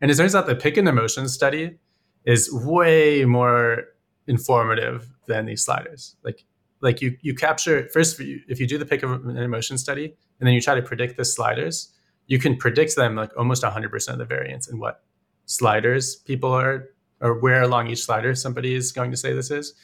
[0.01, 1.77] And it turns out the pick an emotion study
[2.25, 3.85] is way more
[4.27, 6.17] informative than these sliders.
[6.25, 6.45] Like
[6.81, 10.55] like you you capture first if you do the pick an emotion study and then
[10.55, 11.93] you try to predict the sliders,
[12.27, 15.03] you can predict them like almost 100% of the variance in what
[15.45, 16.89] sliders people are
[17.21, 19.75] or where along each slider somebody is going to say this is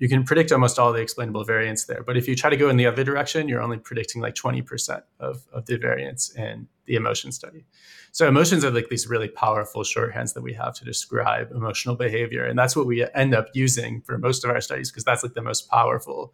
[0.00, 2.02] you can predict almost all the explainable variance there.
[2.02, 5.02] But if you try to go in the other direction, you're only predicting like 20%
[5.20, 7.66] of, of the variance in the emotion study.
[8.10, 12.46] So emotions are like these really powerful shorthands that we have to describe emotional behavior.
[12.46, 15.34] And that's what we end up using for most of our studies because that's like
[15.34, 16.32] the most powerful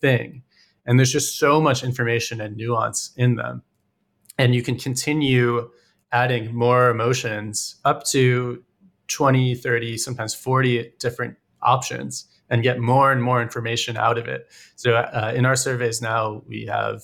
[0.00, 0.42] thing.
[0.86, 3.62] And there's just so much information and nuance in them.
[4.38, 5.70] And you can continue
[6.12, 8.64] adding more emotions up to
[9.08, 14.52] 20, 30, sometimes 40 different options and get more and more information out of it.
[14.76, 17.00] So uh, in our surveys now, we have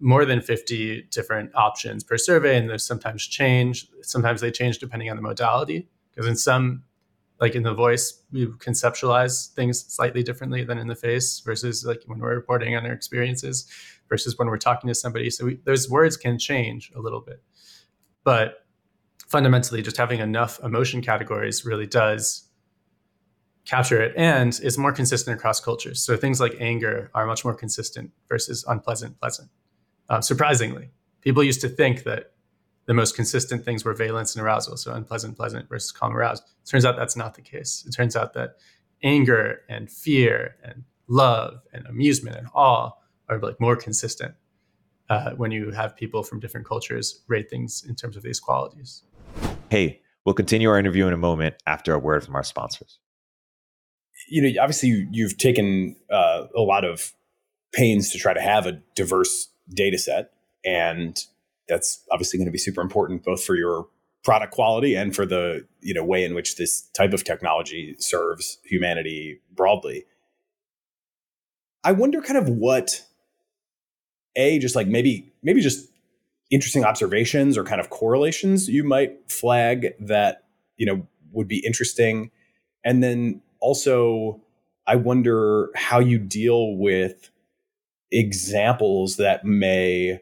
[0.00, 3.86] more than 50 different options per survey, and there's sometimes change.
[4.00, 6.84] Sometimes they change depending on the modality, because in some,
[7.38, 12.00] like in the voice, we conceptualize things slightly differently than in the face versus like
[12.06, 13.66] when we're reporting on our experiences
[14.08, 15.28] versus when we're talking to somebody.
[15.28, 17.42] So we, those words can change a little bit.
[18.24, 18.64] But
[19.26, 22.47] fundamentally, just having enough emotion categories really does
[23.68, 26.00] capture it and it's more consistent across cultures.
[26.00, 29.50] So things like anger are much more consistent versus unpleasant, pleasant.
[30.08, 32.32] Uh, surprisingly, people used to think that
[32.86, 36.44] the most consistent things were valence and arousal, so unpleasant, pleasant versus calm, aroused.
[36.62, 37.84] It turns out that's not the case.
[37.86, 38.56] It turns out that
[39.02, 42.92] anger and fear and love and amusement and awe
[43.28, 44.34] are like more consistent
[45.10, 49.02] uh, when you have people from different cultures rate things in terms of these qualities.
[49.70, 52.98] Hey, we'll continue our interview in a moment after a word from our sponsors
[54.28, 57.12] you know, obviously you, have taken uh, a lot of
[57.72, 60.32] pains to try to have a diverse data set,
[60.64, 61.18] and
[61.68, 63.86] that's obviously going to be super important both for your
[64.24, 68.58] product quality and for the you know way in which this type of technology serves
[68.64, 70.04] humanity broadly.
[71.84, 73.04] I wonder kind of what
[74.36, 75.88] a just like maybe maybe just
[76.50, 80.44] interesting observations or kind of correlations you might flag that
[80.76, 82.30] you know would be interesting
[82.84, 84.40] and then also
[84.86, 87.30] i wonder how you deal with
[88.10, 90.20] examples that may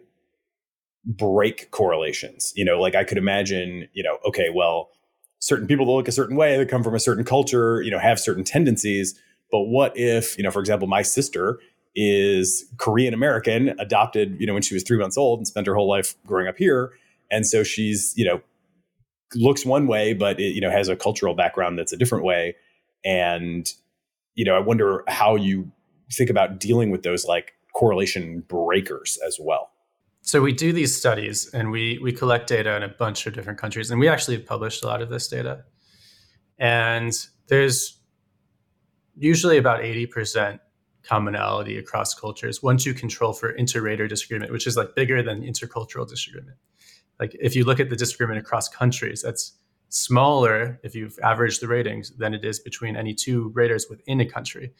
[1.05, 4.91] break correlations you know like i could imagine you know okay well
[5.39, 7.99] certain people that look a certain way that come from a certain culture you know
[7.99, 9.19] have certain tendencies
[9.53, 11.61] but what if you know for example my sister
[11.97, 15.75] is Korean American, adopted, you know, when she was three months old and spent her
[15.75, 16.93] whole life growing up here.
[17.31, 18.41] And so she's, you know,
[19.35, 22.55] looks one way, but it, you know, has a cultural background that's a different way.
[23.07, 23.73] And,
[24.35, 25.71] you know, I wonder how you
[26.13, 29.71] think about dealing with those like correlation breakers as well.
[30.23, 33.61] So we do these studies and we we collect data in a bunch of different
[33.61, 35.65] countries, and we actually have published a lot of this data.
[36.59, 37.13] And
[37.47, 38.01] there's
[39.17, 40.59] usually about 80%
[41.05, 46.09] commonality across cultures once you control for inter-rater disagreement, which is like bigger than intercultural
[46.09, 46.57] disagreement.
[47.21, 49.57] Like if you look at the disagreement across countries, that's
[49.89, 54.27] smaller if you've averaged the ratings than it is between any two raters within a
[54.27, 54.73] country.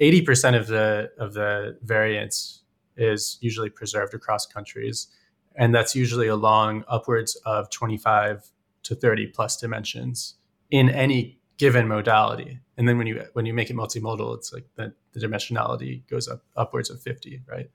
[0.00, 2.62] 80% of the of the variance
[2.96, 5.08] is usually preserved across countries.
[5.56, 8.50] And that's usually along upwards of 25
[8.84, 10.34] to 30 plus dimensions
[10.70, 12.58] in any given modality.
[12.76, 16.26] And then when you when you make it multimodal, it's like the, the dimensionality goes
[16.26, 17.70] up upwards of 50, right?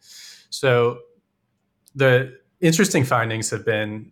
[0.50, 1.00] So
[1.96, 4.12] the interesting findings have been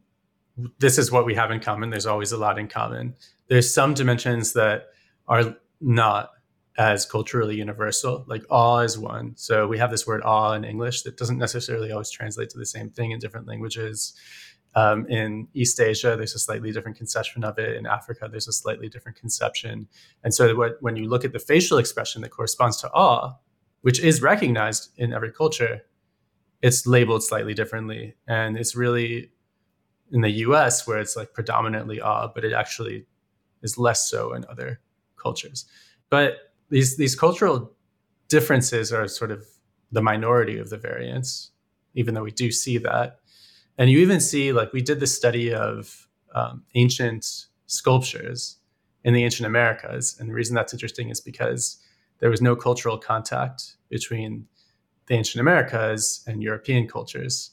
[0.80, 1.90] this is what we have in common.
[1.90, 3.16] There's always a lot in common.
[3.48, 4.88] There's some dimensions that
[5.28, 6.32] are not
[6.78, 9.34] as culturally universal, like awe is one.
[9.38, 12.66] So we have this word awe in English that doesn't necessarily always translate to the
[12.66, 14.14] same thing in different languages.
[14.76, 17.78] Um, in East Asia, there's a slightly different conception of it.
[17.78, 19.88] In Africa, there's a slightly different conception.
[20.24, 23.36] And so, what, when you look at the facial expression that corresponds to awe,
[23.82, 25.84] which is recognized in every culture,
[26.62, 28.16] it's labeled slightly differently.
[28.28, 29.32] And it's really
[30.16, 33.06] in the US where it's like predominantly awe, but it actually
[33.62, 34.80] is less so in other
[35.22, 35.66] cultures.
[36.10, 37.74] But these, these cultural
[38.30, 39.46] differences are sort of
[39.92, 41.52] the minority of the variance,
[41.96, 43.20] even though we do see that.
[43.78, 48.58] And you even see, like, we did the study of um, ancient sculptures
[49.04, 50.16] in the ancient Americas.
[50.18, 51.78] And the reason that's interesting is because
[52.20, 54.48] there was no cultural contact between
[55.08, 57.52] the ancient Americas and European cultures.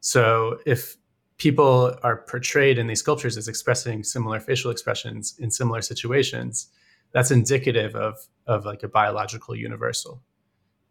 [0.00, 0.96] So if
[1.38, 6.68] people are portrayed in these sculptures as expressing similar facial expressions in similar situations,
[7.12, 10.22] that's indicative of, of like a biological universal,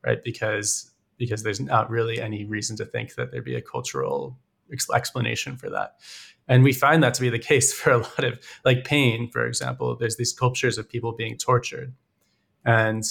[0.06, 0.24] right?
[0.24, 4.38] Because because there's not really any reason to think that there'd be a cultural
[4.94, 5.96] explanation for that.
[6.48, 9.46] And we find that to be the case for a lot of like pain, for
[9.46, 9.96] example.
[9.96, 11.94] There's these sculptures of people being tortured.
[12.66, 13.04] And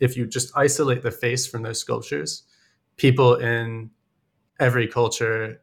[0.00, 2.42] if you just isolate the face from those sculptures,
[2.96, 3.90] people in
[4.60, 5.60] every culture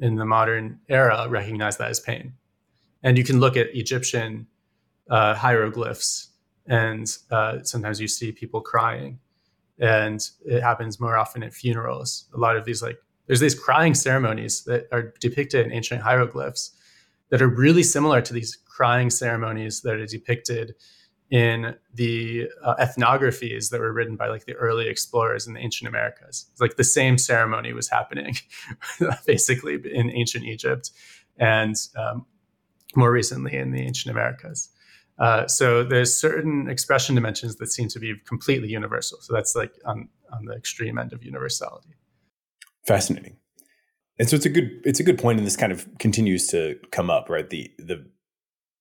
[0.00, 2.34] in the modern era recognize that as pain.
[3.02, 4.46] And you can look at Egyptian
[5.10, 6.28] uh, hieroglyphs,
[6.66, 9.18] and uh, sometimes you see people crying.
[9.78, 12.26] And it happens more often at funerals.
[12.34, 16.72] A lot of these like there's these crying ceremonies that are depicted in ancient hieroglyphs
[17.30, 20.74] that are really similar to these crying ceremonies that are depicted
[21.32, 25.88] in the uh, ethnographies that were written by like the early explorers in the ancient
[25.88, 26.46] Americas.
[26.52, 28.36] It's like the same ceremony was happening
[29.26, 30.90] basically in ancient Egypt
[31.38, 32.26] and um,
[32.94, 34.68] more recently in the ancient Americas.
[35.18, 39.18] Uh, so there's certain expression dimensions that seem to be completely universal.
[39.22, 41.94] So that's like on, on the extreme end of universality.
[42.86, 43.38] Fascinating.
[44.18, 46.78] And so it's a good it's a good point, and this kind of continues to
[46.90, 47.48] come up, right?
[47.48, 48.04] The the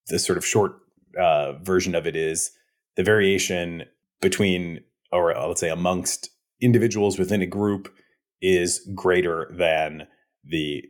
[0.07, 0.81] the sort of short
[1.19, 2.51] uh, version of it is
[2.95, 3.83] the variation
[4.21, 6.29] between, or let's say amongst
[6.61, 7.93] individuals within a group,
[8.41, 10.07] is greater than
[10.43, 10.83] the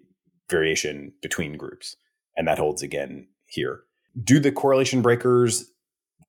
[0.49, 1.95] variation between groups,
[2.38, 3.81] and that holds again here.
[4.23, 5.65] Do the correlation breakers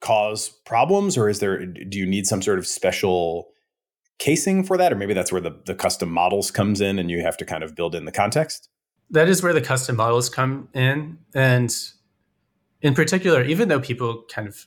[0.01, 1.65] cause problems, or is there?
[1.65, 3.53] Do you need some sort of special
[4.23, 7.23] casing for that or maybe that's where the, the custom models comes in and you
[7.23, 8.69] have to kind of build in the context
[9.11, 11.75] that is where the custom models come in and
[12.83, 14.67] in particular even though people kind of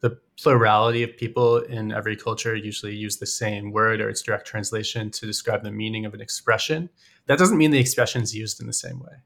[0.00, 4.46] the plurality of people in every culture usually use the same word or its direct
[4.46, 6.88] translation to describe the meaning of an expression
[7.26, 9.16] that doesn't mean the expression is used in the same way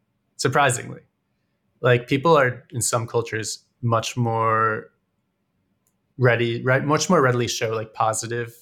[0.42, 1.02] surprisingly.
[1.80, 4.90] Like people are in some cultures much more
[6.18, 8.54] ready right much more readily show like positive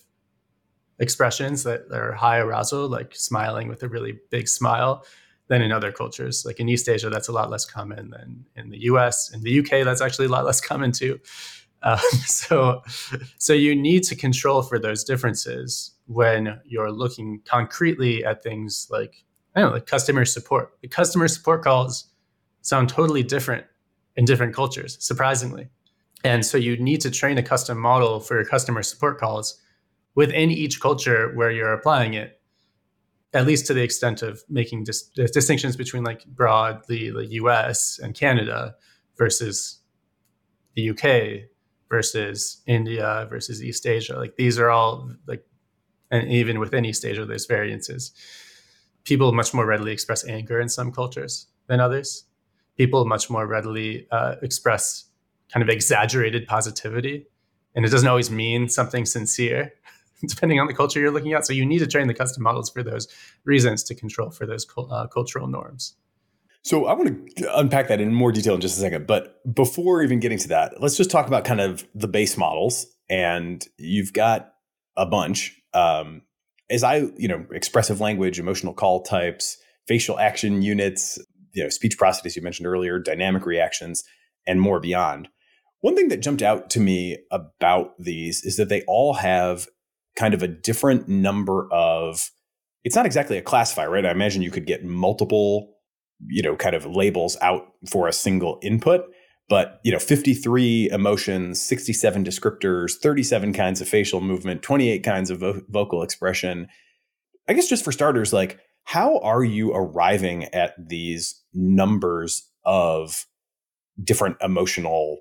[0.98, 5.04] expressions that are high arousal, like smiling with a really big smile,
[5.50, 6.44] than in other cultures.
[6.46, 9.34] Like in East Asia, that's a lot less common than in the US.
[9.34, 11.20] In the UK, that's actually a lot less common too.
[11.82, 11.96] Um,
[12.26, 12.82] so,
[13.38, 19.24] so you need to control for those differences when you're looking concretely at things like
[19.54, 20.76] I don't know, like customer support.
[20.82, 22.10] The customer support calls
[22.60, 23.64] sound totally different
[24.16, 25.70] in different cultures, surprisingly.
[26.22, 29.58] And so you need to train a custom model for your customer support calls
[30.14, 32.39] within each culture where you're applying it,
[33.32, 38.14] at least to the extent of making dis- distinctions between like broadly the US and
[38.14, 38.74] Canada
[39.16, 39.78] versus
[40.74, 41.48] the UK
[41.88, 44.16] versus India versus East Asia.
[44.16, 45.44] Like these are all like,
[46.10, 48.12] and even within East Asia, there's variances.
[49.04, 52.24] People much more readily express anger in some cultures than others.
[52.76, 55.04] People much more readily uh, express
[55.52, 57.26] kind of exaggerated positivity.
[57.74, 59.72] And it doesn't always mean something sincere,
[60.26, 61.46] depending on the culture you're looking at.
[61.46, 63.08] So you need to train the custom models for those
[63.44, 65.94] reasons to control for those uh, cultural norms.
[66.62, 69.06] So I want to unpack that in more detail in just a second.
[69.06, 72.86] But before even getting to that, let's just talk about kind of the base models.
[73.08, 74.52] And you've got
[74.96, 75.58] a bunch.
[75.72, 76.22] Um,
[76.68, 79.56] as I, you know, expressive language, emotional call types,
[79.88, 81.18] facial action units,
[81.52, 84.04] you know, speech processes you mentioned earlier, dynamic reactions,
[84.46, 85.28] and more beyond.
[85.80, 89.66] One thing that jumped out to me about these is that they all have
[90.16, 92.30] kind of a different number of
[92.84, 94.06] it's not exactly a classifier, right?
[94.06, 95.74] I imagine you could get multiple,
[96.26, 99.04] you know, kind of labels out for a single input,
[99.48, 105.40] but you know, 53 emotions, 67 descriptors, 37 kinds of facial movement, 28 kinds of
[105.40, 106.68] vo- vocal expression.
[107.48, 113.26] I guess just for starters, like how are you arriving at these numbers of
[114.02, 115.18] different emotional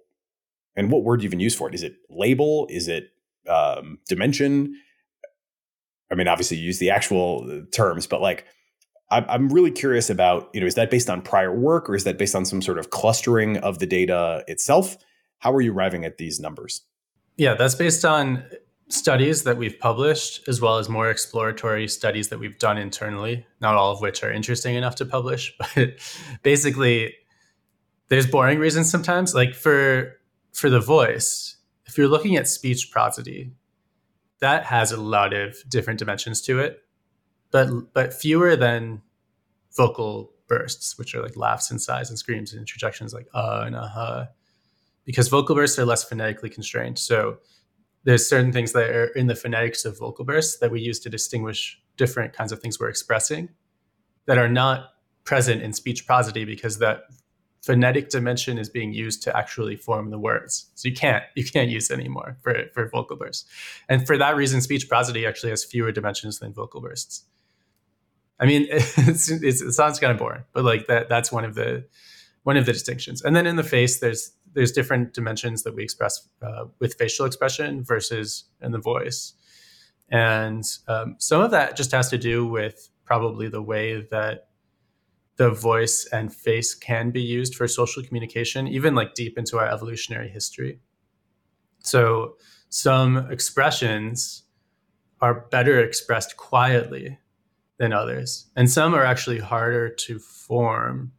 [0.75, 3.09] and what word do you even use for it is it label is it
[3.49, 4.75] um, dimension
[6.11, 8.45] i mean obviously you use the actual uh, terms but like
[9.11, 12.19] I'm really curious about, you know, is that based on prior work or is that
[12.19, 14.97] based on some sort of clustering of the data itself?
[15.39, 16.83] How are you arriving at these numbers?
[17.35, 18.43] Yeah, that's based on
[18.89, 23.75] studies that we've published, as well as more exploratory studies that we've done internally, not
[23.75, 25.55] all of which are interesting enough to publish.
[25.75, 25.93] But
[26.43, 27.15] basically,
[28.09, 29.33] there's boring reasons sometimes.
[29.33, 30.17] Like for
[30.53, 31.55] for the voice,
[31.89, 33.51] if you're looking at speech prosody,
[34.39, 36.83] that has a lot of different dimensions to it,
[37.51, 39.01] but but fewer than
[39.75, 43.75] vocal bursts, which are like laughs and sighs and screams and interjections like uh and
[43.75, 44.25] uh huh,
[45.03, 46.99] because vocal bursts are less phonetically constrained.
[46.99, 47.39] So
[48.03, 51.09] there's certain things that are in the phonetics of vocal bursts that we use to
[51.09, 53.49] distinguish different kinds of things we're expressing
[54.27, 54.91] that are not
[55.23, 57.01] present in speech prosody because that
[57.61, 60.67] phonetic dimension is being used to actually form the words.
[60.75, 63.45] So you can't you can't use anymore for, for vocal bursts.
[63.87, 67.25] And for that reason, speech prosody actually has fewer dimensions than vocal bursts.
[68.39, 71.55] I mean, it's, it's, it sounds kind of boring, but like that that's one of
[71.55, 71.85] the
[72.43, 73.21] one of the distinctions.
[73.21, 77.25] And then in the face, there's there's different dimensions that we express uh, with facial
[77.25, 79.33] expression versus in the voice.
[80.09, 84.48] And um, some of that just has to do with probably the way that
[85.39, 89.65] the voice and face can be used for social communication, even like deep into our
[89.65, 90.81] evolutionary history.
[91.79, 92.35] So
[92.67, 94.43] some expressions
[95.21, 97.19] are better expressed quietly
[97.77, 101.13] than others, and some are actually harder to form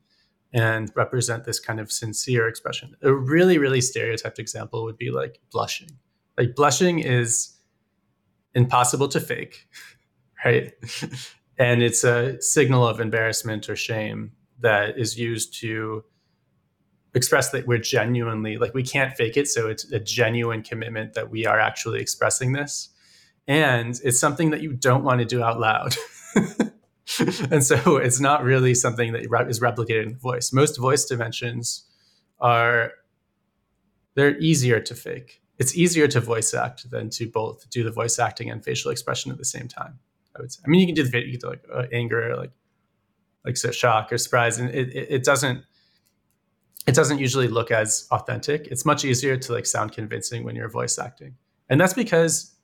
[0.53, 2.95] and represent this kind of sincere expression.
[3.01, 5.93] A really, really stereotyped example would be like blushing.
[6.37, 7.57] Like blushing is
[8.55, 9.66] impossible to fake,
[10.45, 10.75] right?
[11.61, 16.03] And it's a signal of embarrassment or shame that is used to
[17.13, 19.47] express that we're genuinely like we can't fake it.
[19.47, 22.89] So it's a genuine commitment that we are actually expressing this.
[23.47, 25.95] And it's something that you don't want to do out loud.
[27.51, 30.53] And so it's not really something that is replicated in voice.
[30.53, 31.85] Most voice dimensions
[32.39, 32.93] are
[34.15, 35.43] they're easier to fake.
[35.59, 39.33] It's easier to voice act than to both do the voice acting and facial expression
[39.33, 39.99] at the same time
[40.37, 40.62] I would say.
[40.64, 42.53] I mean, you can do the you can do like uh, anger, or like
[43.45, 45.64] like so shock or surprise, and it, it, it doesn't
[46.87, 48.68] it doesn't usually look as authentic.
[48.68, 51.35] It's much easier to like sound convincing when you're voice acting,
[51.68, 52.55] and that's because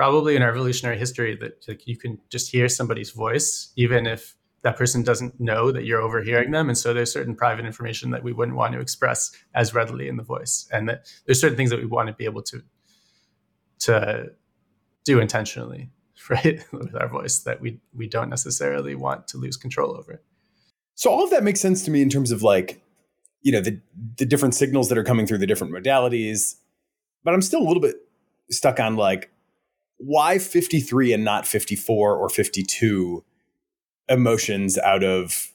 [0.00, 4.34] probably in our evolutionary history that like you can just hear somebody's voice even if
[4.62, 8.22] that person doesn't know that you're overhearing them and so there's certain private information that
[8.22, 11.68] we wouldn't want to express as readily in the voice and that there's certain things
[11.68, 12.62] that we want to be able to
[13.78, 14.30] to
[15.04, 15.90] do intentionally
[16.28, 20.22] right with our voice that we we don't necessarily want to lose control over.
[20.94, 22.82] So all of that makes sense to me in terms of like
[23.42, 23.80] you know the
[24.16, 26.56] the different signals that are coming through the different modalities
[27.24, 27.96] but i'm still a little bit
[28.50, 29.30] stuck on like
[30.00, 33.22] why 53 and not 54 or 52
[34.08, 35.52] emotions out of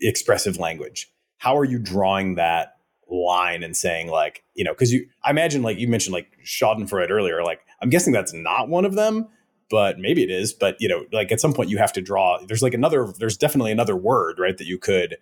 [0.00, 1.10] expressive language?
[1.38, 2.72] How are you drawing that
[3.08, 7.10] line and saying like you know because you i imagine like you mentioned like schadenfreude
[7.10, 9.28] earlier like i'm guessing that's not one of them
[9.70, 10.52] but maybe it is.
[10.52, 12.38] But you know, like at some point you have to draw.
[12.46, 13.12] There's like another.
[13.18, 15.16] There's definitely another word, right, that you could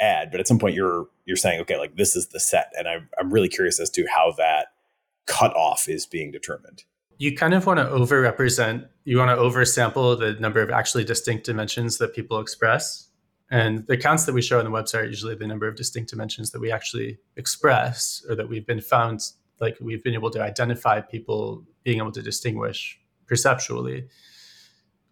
[0.00, 0.30] add.
[0.30, 3.08] But at some point you're you're saying, okay, like this is the set, and I'm
[3.18, 4.68] I'm really curious as to how that
[5.26, 6.84] cutoff is being determined.
[7.18, 8.88] You kind of want to overrepresent.
[9.04, 13.08] You want to oversample the number of actually distinct dimensions that people express.
[13.50, 16.10] And the counts that we show on the website are usually the number of distinct
[16.10, 19.20] dimensions that we actually express or that we've been found,
[19.60, 24.08] like we've been able to identify people being able to distinguish perceptually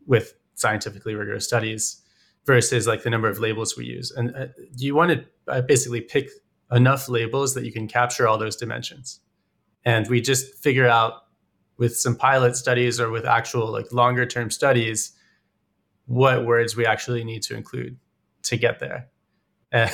[0.07, 2.03] with scientifically rigorous studies
[2.45, 4.11] versus like the number of labels we use.
[4.11, 4.47] And uh,
[4.77, 6.29] you want to uh, basically pick
[6.71, 9.21] enough labels that you can capture all those dimensions.
[9.85, 11.25] And we just figure out
[11.77, 15.13] with some pilot studies or with actual like longer term studies
[16.07, 17.97] what words we actually need to include
[18.43, 19.09] to get there.
[19.71, 19.91] And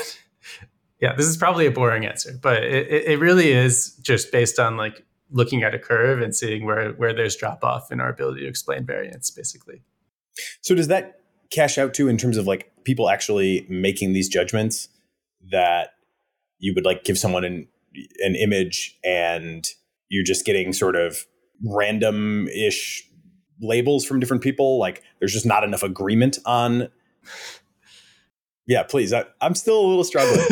[1.01, 4.77] yeah, this is probably a boring answer, but it, it really is just based on
[4.77, 8.41] like looking at a curve and seeing where where there's drop off in our ability
[8.41, 9.83] to explain variance, basically.
[10.62, 11.20] So does that
[11.51, 14.89] cash out to in terms of like people actually making these judgments
[15.51, 15.91] that
[16.59, 17.68] you would like give someone an
[18.20, 19.66] an image and
[20.09, 21.26] you're just getting sort of
[21.64, 23.05] random ish
[23.61, 24.79] labels from different people?
[24.79, 26.89] Like there's just not enough agreement on
[28.66, 29.12] yeah please.
[29.12, 30.39] I, am still a little struggling.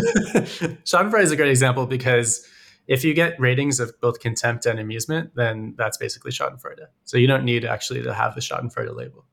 [0.85, 2.47] Schadenfreude is a great example because
[2.87, 7.27] if you get ratings of both contempt and amusement then that's basically schadenfreude so you
[7.27, 9.25] don't need actually to have the schadenfreude label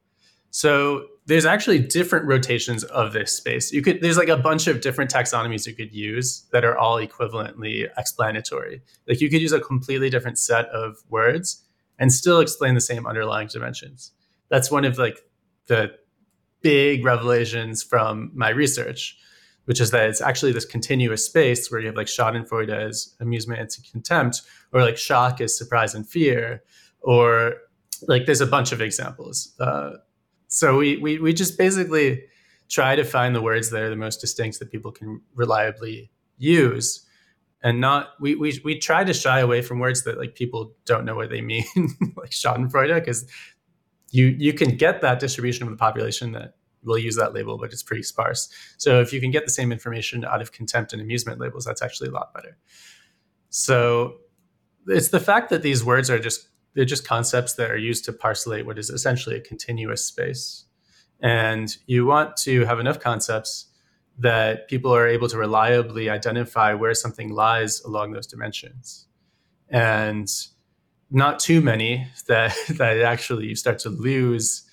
[0.55, 3.71] so there's actually different rotations of this space.
[3.71, 6.97] You could there's like a bunch of different taxonomies you could use that are all
[6.97, 8.83] equivalently explanatory.
[9.07, 11.63] Like you could use a completely different set of words
[11.97, 14.11] and still explain the same underlying dimensions.
[14.49, 15.17] That's one of like
[15.65, 15.95] the
[16.61, 19.17] big revelations from my research,
[19.65, 23.59] which is that it's actually this continuous space where you have like Schadenfreude as amusement
[23.59, 24.41] and contempt,
[24.71, 26.63] or like shock as surprise and fear,
[27.01, 27.55] or
[28.07, 29.53] like there's a bunch of examples.
[29.59, 29.91] Uh,
[30.47, 32.23] so we, we we just basically
[32.69, 37.05] try to find the words that are the most distinct that people can reliably use
[37.63, 41.05] and not we, we we try to shy away from words that like people don't
[41.05, 41.65] know what they mean
[42.15, 43.25] like schadenfreude because
[44.11, 47.71] you you can get that distribution of the population that will use that label but
[47.71, 51.01] it's pretty sparse so if you can get the same information out of contempt and
[51.01, 52.57] amusement labels that's actually a lot better
[53.49, 54.15] so
[54.87, 58.13] it's the fact that these words are just they're just concepts that are used to
[58.13, 60.65] parcelate what is essentially a continuous space.
[61.21, 63.67] And you want to have enough concepts
[64.17, 69.07] that people are able to reliably identify where something lies along those dimensions.
[69.69, 70.29] And
[71.09, 74.63] not too many that that actually you start to lose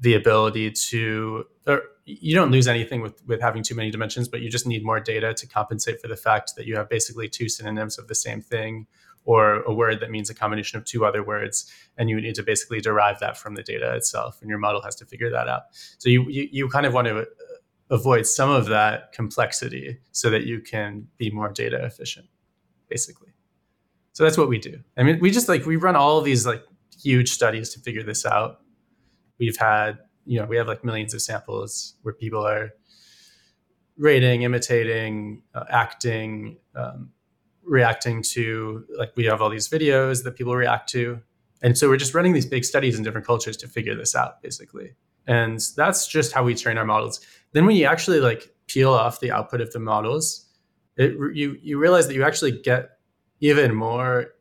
[0.00, 4.40] the ability to or you don't lose anything with with having too many dimensions but
[4.40, 7.48] you just need more data to compensate for the fact that you have basically two
[7.48, 8.86] synonyms of the same thing
[9.28, 12.42] or a word that means a combination of two other words and you need to
[12.42, 15.64] basically derive that from the data itself and your model has to figure that out.
[15.98, 17.24] So you you, you kind of want to uh,
[17.90, 22.26] avoid some of that complexity so that you can be more data efficient
[22.88, 23.28] basically.
[24.12, 24.80] So that's what we do.
[24.96, 26.62] I mean we just like we run all these like
[26.98, 28.60] huge studies to figure this out
[29.38, 32.70] we've had you know we have like millions of samples where people are
[33.96, 37.10] rating imitating uh, acting um,
[37.64, 41.20] reacting to like we have all these videos that people react to.
[41.60, 44.40] And so we're just running these big studies in different cultures to figure this out
[44.42, 44.94] basically.
[45.26, 47.20] And that's just how we train our models.
[47.52, 50.46] Then when you actually like peel off the output of the models
[50.96, 52.98] it, you you realize that you actually get
[53.40, 54.34] even more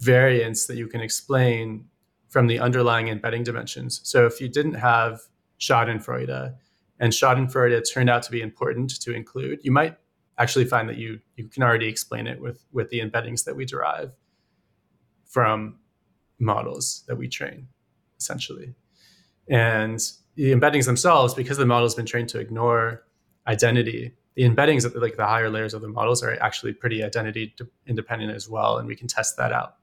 [0.00, 1.86] variance that you can explain
[2.34, 4.00] from the underlying embedding dimensions.
[4.02, 5.20] So if you didn't have
[5.60, 6.52] schadenfreude
[6.98, 9.96] and schadenfreude turned out to be important to include you might
[10.36, 13.64] actually find that you you can already explain it with with the embeddings that we
[13.64, 14.10] derive
[15.24, 15.78] from
[16.40, 17.68] models that we train
[18.18, 18.74] essentially.
[19.48, 20.00] And
[20.34, 23.04] the embeddings themselves because the model has been trained to ignore
[23.46, 27.54] identity the embeddings like the higher layers of the models are actually pretty identity
[27.86, 29.76] independent as well and we can test that out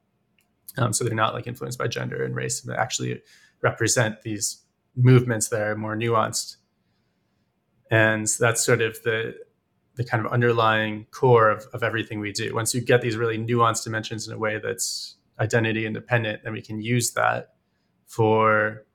[0.77, 3.21] um, so they're not like influenced by gender and race but actually
[3.61, 4.63] represent these
[4.95, 6.57] movements that are more nuanced
[7.91, 9.35] and that's sort of the
[9.95, 12.55] the kind of underlying core of, of everything we do.
[12.55, 16.61] Once you get these really nuanced dimensions in a way that's identity independent, then we
[16.61, 17.55] can use that
[18.07, 18.85] for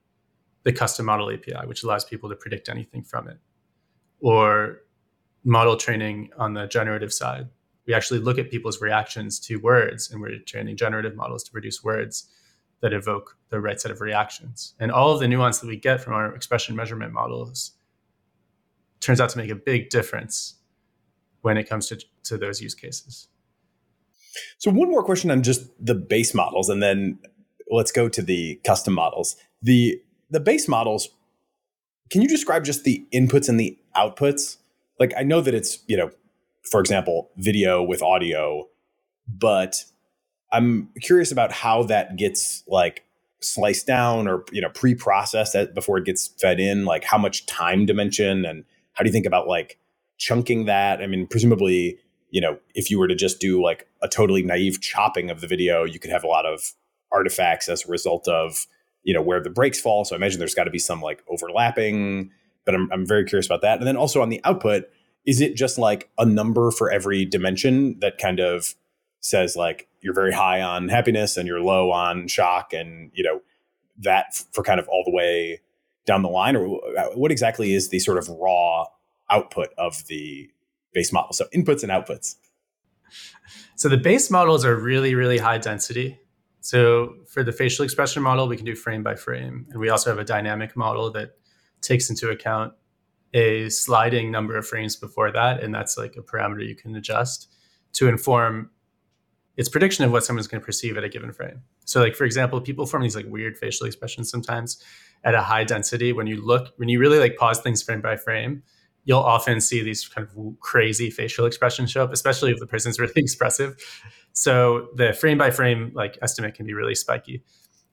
[0.62, 3.38] the custom model API, which allows people to predict anything from it.
[4.20, 4.80] Or
[5.44, 7.48] model training on the generative side.
[7.86, 11.84] We actually look at people's reactions to words, and we're training generative models to produce
[11.84, 12.28] words
[12.82, 14.74] that evoke the right set of reactions.
[14.78, 17.72] And all of the nuance that we get from our expression measurement models
[19.00, 20.56] turns out to make a big difference
[21.42, 23.28] when it comes to, to those use cases.
[24.58, 27.18] So, one more question on just the base models, and then
[27.70, 29.36] let's go to the custom models.
[29.62, 31.08] The the base models,
[32.10, 34.58] can you describe just the inputs and the outputs?
[34.98, 36.10] Like I know that it's, you know,
[36.70, 38.68] for example, video with audio,
[39.28, 39.84] but
[40.52, 43.04] I'm curious about how that gets like
[43.40, 47.86] sliced down or you know pre-processed before it gets fed in like how much time
[47.86, 48.64] dimension and
[48.94, 49.78] how do you think about like
[50.18, 51.02] chunking that?
[51.02, 51.98] I mean presumably
[52.30, 55.46] you know if you were to just do like a totally naive chopping of the
[55.46, 56.72] video you could have a lot of
[57.12, 58.66] artifacts as a result of
[59.02, 60.04] you know where the breaks fall.
[60.04, 62.30] So i imagine there's got to be some like overlapping
[62.64, 63.78] but I'm, I'm very curious about that.
[63.78, 64.90] And then also on the output
[65.26, 68.74] is it just like a number for every dimension that kind of
[69.20, 73.40] says like you're very high on happiness and you're low on shock and you know
[73.98, 75.60] that for kind of all the way
[76.06, 76.54] down the line?
[76.54, 78.84] Or uh, what exactly is the sort of raw
[79.30, 80.48] output of the
[80.92, 81.32] base model?
[81.32, 82.36] So inputs and outputs.
[83.74, 86.20] So the base models are really really high density.
[86.60, 89.66] So for the facial expression model we can do frame by frame.
[89.70, 91.32] And we also have a dynamic model that
[91.82, 92.74] takes into account
[93.36, 97.52] a sliding number of frames before that and that's like a parameter you can adjust
[97.92, 98.70] to inform
[99.58, 101.62] its prediction of what someone's going to perceive at a given frame.
[101.84, 104.82] So, like for example, people form these like weird facial expressions sometimes
[105.22, 106.12] at a high density.
[106.14, 108.62] When you look, when you really like pause things frame by frame,
[109.04, 112.98] you'll often see these kind of crazy facial expressions show up, especially if the person's
[112.98, 113.76] really expressive.
[114.32, 117.42] So the frame by frame like estimate can be really spiky.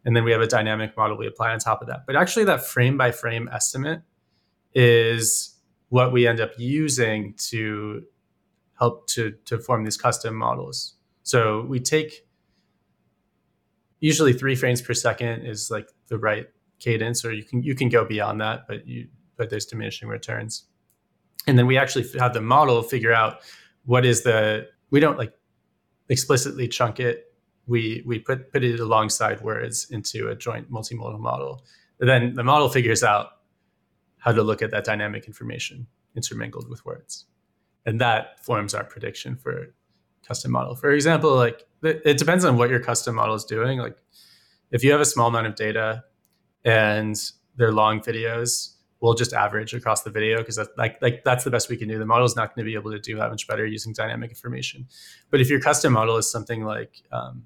[0.06, 2.02] And then we have a dynamic model we apply on top of that.
[2.06, 4.02] But actually, that frame by frame estimate
[4.74, 5.56] is
[5.90, 8.04] what we end up using to
[8.80, 10.96] help to, to form these custom models.
[11.24, 12.26] So we take
[14.00, 16.48] usually three frames per second is like the right
[16.80, 19.08] cadence, or you can you can go beyond that, but you
[19.38, 20.66] but there's diminishing returns.
[21.48, 23.38] And then we actually have the model figure out
[23.86, 25.34] what is the we don't like
[26.10, 27.34] explicitly chunk it.
[27.66, 31.64] We we put put it alongside words into a joint multimodal model.
[32.00, 33.28] Then the model figures out
[34.24, 37.26] how to look at that dynamic information intermingled with words.
[37.86, 39.76] And that forms our prediction for
[40.26, 40.76] custom model.
[40.76, 43.80] For example, like it depends on what your custom model is doing.
[43.80, 43.98] Like
[44.72, 46.06] if you have a small amount of data
[46.64, 47.18] and
[47.58, 51.52] they're long videos, we'll just average across the video because that's like like that's the
[51.52, 52.00] best we can do.
[52.00, 54.32] The model is not going to be able to do that much better using dynamic
[54.32, 54.88] information.
[55.30, 57.44] But if your custom model is something like um,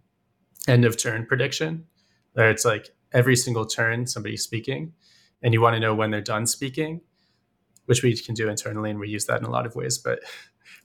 [0.68, 1.86] end of turn prediction,
[2.34, 4.94] where it's like every single turn somebody's speaking,
[5.42, 7.02] and you want to know when they're done speaking,
[7.86, 9.98] which we can do internally and we use that in a lot of ways.
[9.98, 10.20] But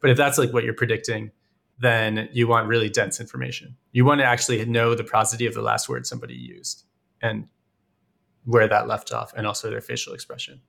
[0.00, 1.30] but if that's like what you're predicting,
[1.78, 3.76] then you want really dense information.
[3.92, 6.84] You want to actually know the prosody of the last word somebody used
[7.20, 7.48] and
[8.44, 10.60] where that left off, and also their facial expression.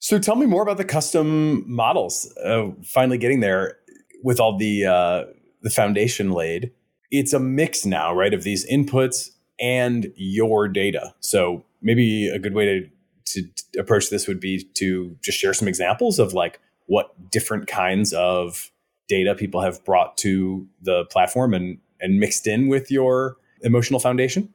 [0.00, 2.32] So tell me more about the custom models.
[2.44, 3.76] Uh, finally getting there
[4.24, 5.24] with all the uh,
[5.62, 6.72] the foundation laid.
[7.10, 9.30] It's a mix now, right, of these inputs
[9.60, 11.14] and your data.
[11.20, 12.88] So maybe a good way to
[13.26, 13.44] to
[13.78, 18.70] approach this would be to just share some examples of like what different kinds of
[19.08, 24.52] data people have brought to the platform and and mixed in with your emotional foundation?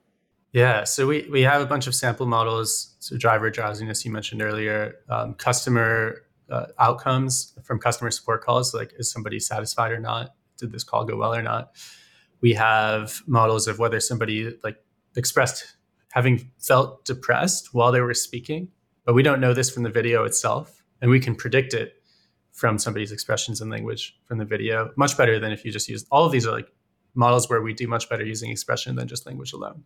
[0.51, 2.95] Yeah, so we, we have a bunch of sample models.
[2.99, 8.93] So driver drowsiness you mentioned earlier, um, customer uh, outcomes from customer support calls, like
[8.97, 10.35] is somebody satisfied or not?
[10.57, 11.71] Did this call go well or not?
[12.41, 14.77] We have models of whether somebody like
[15.15, 15.76] expressed
[16.17, 18.67] having felt depressed while they were speaking,
[19.05, 21.93] but we don't know this from the video itself, and we can predict it
[22.53, 26.07] from somebody's expressions and language from the video much better than if you just use
[26.11, 26.71] all of these are like
[27.13, 29.83] models where we do much better using expression than just language alone.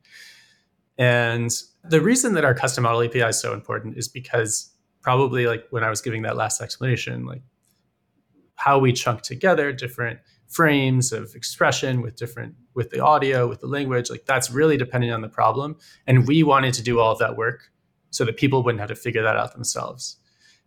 [0.97, 1.51] And
[1.83, 5.83] the reason that our custom model api is so important is because probably like when
[5.83, 7.41] i was giving that last explanation like
[8.55, 10.19] how we chunk together different
[10.51, 15.11] frames of expression with different with the audio with the language like that's really depending
[15.11, 15.75] on the problem
[16.07, 17.71] and we wanted to do all of that work
[18.09, 20.17] so that people wouldn't have to figure that out themselves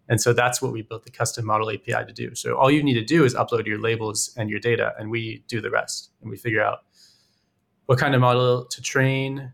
[0.08, 2.34] and so that's what we built the custom model API to do.
[2.34, 5.44] So all you need to do is upload your labels and your data, and we
[5.48, 6.10] do the rest.
[6.20, 6.80] And we figure out
[7.86, 9.52] what kind of model to train,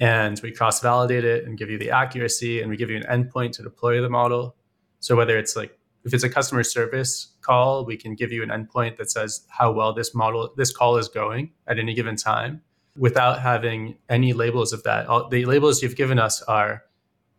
[0.00, 3.24] and we cross validate it and give you the accuracy, and we give you an
[3.24, 4.56] endpoint to deploy the model.
[5.00, 8.50] So whether it's like if it's a customer service call, we can give you an
[8.50, 12.60] endpoint that says how well this model, this call is going at any given time
[12.96, 15.06] without having any labels of that.
[15.06, 16.84] All, the labels you've given us are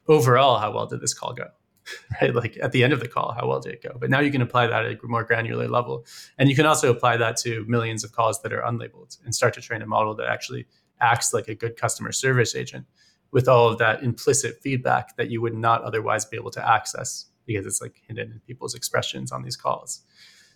[0.07, 1.47] overall, how well did this call go?
[2.21, 2.33] right?
[2.33, 3.95] Like at the end of the call, how well did it go?
[3.99, 6.05] But now you can apply that at a more granular level.
[6.37, 9.53] And you can also apply that to millions of calls that are unlabeled and start
[9.53, 10.67] to train a model that actually
[11.01, 12.85] acts like a good customer service agent
[13.31, 17.25] with all of that implicit feedback that you would not otherwise be able to access
[17.45, 20.01] because it's like hidden in people's expressions on these calls.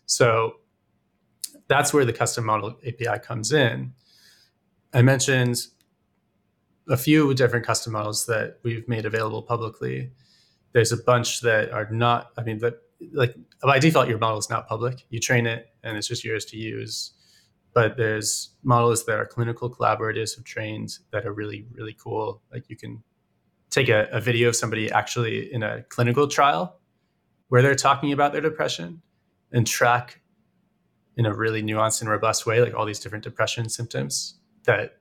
[0.06, 0.56] So
[1.68, 3.94] that's where the custom model API comes in.
[4.94, 5.68] I mentioned
[6.90, 10.12] a few different custom models that we've made available publicly.
[10.74, 12.32] There's a bunch that are not.
[12.38, 12.82] I mean, that
[13.14, 15.06] like by default, your model is not public.
[15.10, 17.14] You train it, and it's just yours to use.
[17.74, 22.42] But there's models that are clinical collaborators have trained that are really really cool.
[22.52, 23.04] Like you can
[23.70, 26.79] take a, a video of somebody actually in a clinical trial
[27.50, 29.02] where they're talking about their depression
[29.52, 30.22] and track
[31.18, 35.00] in a really nuanced and robust way, like all these different depression symptoms that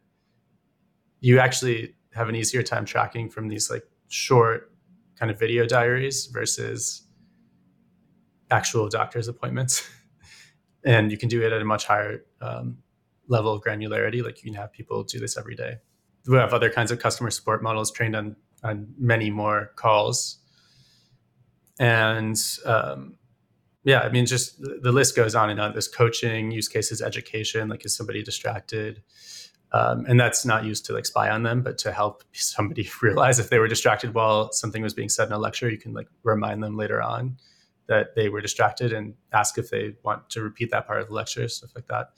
[1.21, 4.73] you actually have an easier time tracking from these like short
[5.19, 7.03] kind of video diaries versus
[8.51, 9.89] actual doctor's appointments.
[10.85, 12.79] and you can do it at a much higher um,
[13.29, 14.25] level of granularity.
[14.25, 15.77] Like you can have people do this every day.
[16.27, 20.39] We have other kinds of customer support models trained on on many more calls.
[21.79, 23.17] And um,
[23.85, 25.73] yeah, I mean, just the list goes on and on.
[25.73, 27.69] There's coaching, use cases, education.
[27.69, 29.03] Like, is somebody distracted?
[29.73, 33.39] Um, and that's not used to like spy on them, but to help somebody realize
[33.39, 36.09] if they were distracted while something was being said in a lecture, you can like
[36.23, 37.37] remind them later on
[37.87, 41.15] that they were distracted and ask if they want to repeat that part of the
[41.15, 42.11] lecture, stuff like that.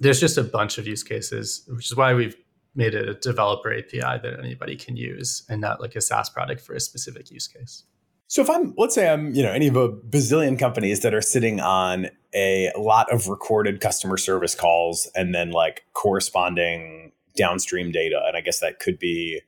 [0.00, 2.36] There's just a bunch of use cases, which is why we've
[2.74, 6.60] made it a developer API that anybody can use and not like a SaaS product
[6.60, 7.82] for a specific use case.
[8.30, 11.22] So if I'm, let's say I'm, you know, any of a bazillion companies that are
[11.22, 18.22] sitting on a lot of recorded customer service calls and then like corresponding downstream data,
[18.26, 19.40] and I guess that could be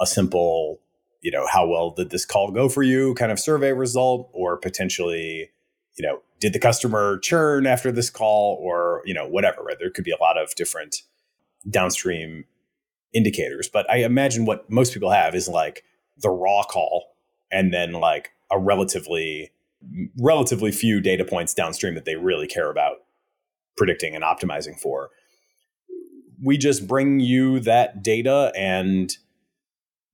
[0.00, 0.80] a simple,
[1.22, 4.56] you know, how well did this call go for you kind of survey result, or
[4.56, 5.50] potentially,
[5.98, 9.62] you know, did the customer churn after this call, or you know, whatever.
[9.62, 9.76] Right?
[9.80, 11.02] There could be a lot of different
[11.68, 12.44] downstream
[13.12, 13.68] indicators.
[13.68, 15.82] But I imagine what most people have is like
[16.16, 17.16] the raw call
[17.50, 19.50] and then like a relatively
[20.18, 22.98] relatively few data points downstream that they really care about
[23.76, 25.10] predicting and optimizing for.
[26.42, 29.16] We just bring you that data and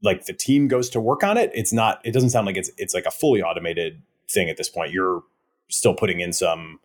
[0.03, 1.51] like the team goes to work on it.
[1.55, 4.69] It's not it doesn't sound like it's it's like a fully automated thing at this
[4.69, 4.93] point.
[4.93, 5.23] You're
[5.69, 6.81] still putting in some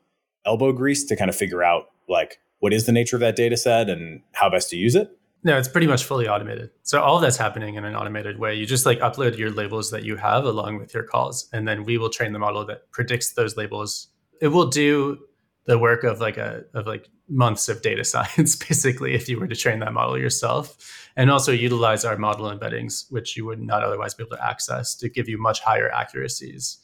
[0.46, 3.58] elbow grease to kind of figure out like what is the nature of that data
[3.58, 5.16] set and how best to use it.
[5.44, 6.70] No, it's pretty much fully automated.
[6.84, 8.54] So all that's happening in an automated way.
[8.54, 11.84] You just like upload your labels that you have along with your calls, and then
[11.84, 14.08] we will train the model that predicts those labels.
[14.40, 15.18] It will do
[15.66, 19.48] the work of like a of like months of data science, basically, if you were
[19.48, 23.84] to train that model yourself, and also utilize our model embeddings, which you would not
[23.84, 26.78] otherwise be able to access, to give you much higher accuracies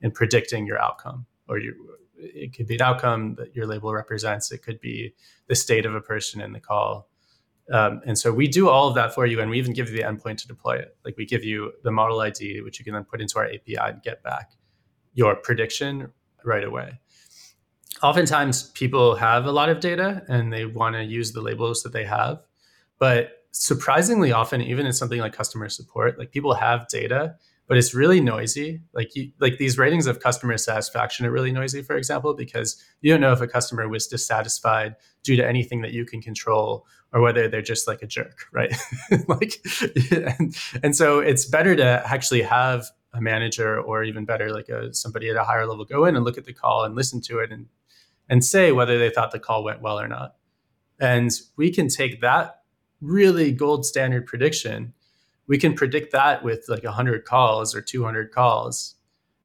[0.00, 1.74] in predicting your outcome or your
[2.16, 4.52] it could be an outcome that your label represents.
[4.52, 5.14] It could be
[5.48, 7.08] the state of a person in the call
[7.70, 9.96] um, and so we do all of that for you, and we even give you
[9.96, 10.96] the endpoint to deploy it.
[11.04, 13.76] Like we give you the model ID, which you can then put into our API
[13.76, 14.52] and get back
[15.14, 16.10] your prediction
[16.44, 16.98] right away.
[18.02, 21.92] Oftentimes, people have a lot of data and they want to use the labels that
[21.92, 22.42] they have,
[22.98, 27.36] but surprisingly often, even in something like customer support, like people have data
[27.72, 28.82] but it's really noisy.
[28.92, 33.10] Like you, like these ratings of customer satisfaction are really noisy, for example, because you
[33.10, 37.20] don't know if a customer was dissatisfied due to anything that you can control or
[37.20, 38.74] whether they're just like a jerk, right?
[39.28, 39.64] like,
[40.10, 44.94] and, and so it's better to actually have a manager or even better, like a,
[44.94, 47.38] somebody at a higher level go in and look at the call and listen to
[47.38, 47.66] it and
[48.28, 50.36] and say whether they thought the call went well or not.
[50.98, 52.62] And we can take that
[53.00, 54.94] really gold standard prediction
[55.46, 58.94] we can predict that with like 100 calls or 200 calls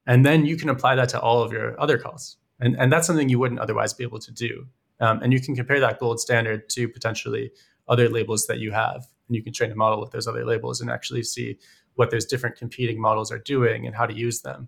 [0.05, 3.07] and then you can apply that to all of your other calls and, and that's
[3.07, 4.68] something you wouldn't otherwise be able to do
[4.99, 7.51] um, and you can compare that gold standard to potentially
[7.87, 10.81] other labels that you have and you can train a model with those other labels
[10.81, 11.57] and actually see
[11.95, 14.67] what those different competing models are doing and how to use them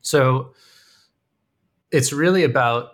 [0.00, 0.52] so
[1.90, 2.92] it's really about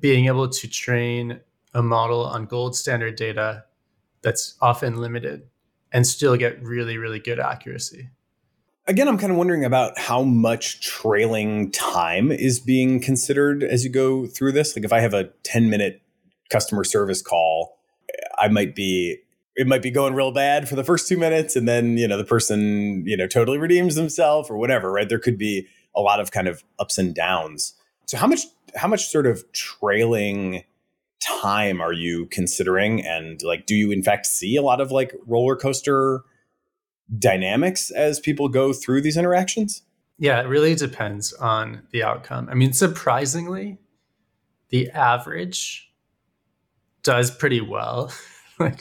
[0.00, 1.40] being able to train
[1.74, 3.64] a model on gold standard data
[4.22, 5.48] that's often limited
[5.92, 8.08] and still get really, really good accuracy.
[8.88, 13.90] Again, I'm kind of wondering about how much trailing time is being considered as you
[13.90, 14.76] go through this.
[14.76, 16.02] Like if I have a 10 minute
[16.50, 17.78] customer service call,
[18.38, 19.18] I might be
[19.56, 22.18] it might be going real bad for the first two minutes and then you know
[22.18, 25.08] the person you know totally redeems themselves or whatever right?
[25.08, 25.66] There could be
[25.96, 27.74] a lot of kind of ups and downs.
[28.06, 28.42] So how much
[28.76, 30.62] how much sort of trailing
[31.20, 33.04] time are you considering?
[33.04, 36.22] And like do you in fact see a lot of like roller coaster
[37.18, 39.82] dynamics as people go through these interactions?
[40.18, 42.48] Yeah it really depends on the outcome.
[42.50, 43.78] I mean surprisingly
[44.70, 45.90] the average
[47.02, 48.12] does pretty well.
[48.58, 48.80] Like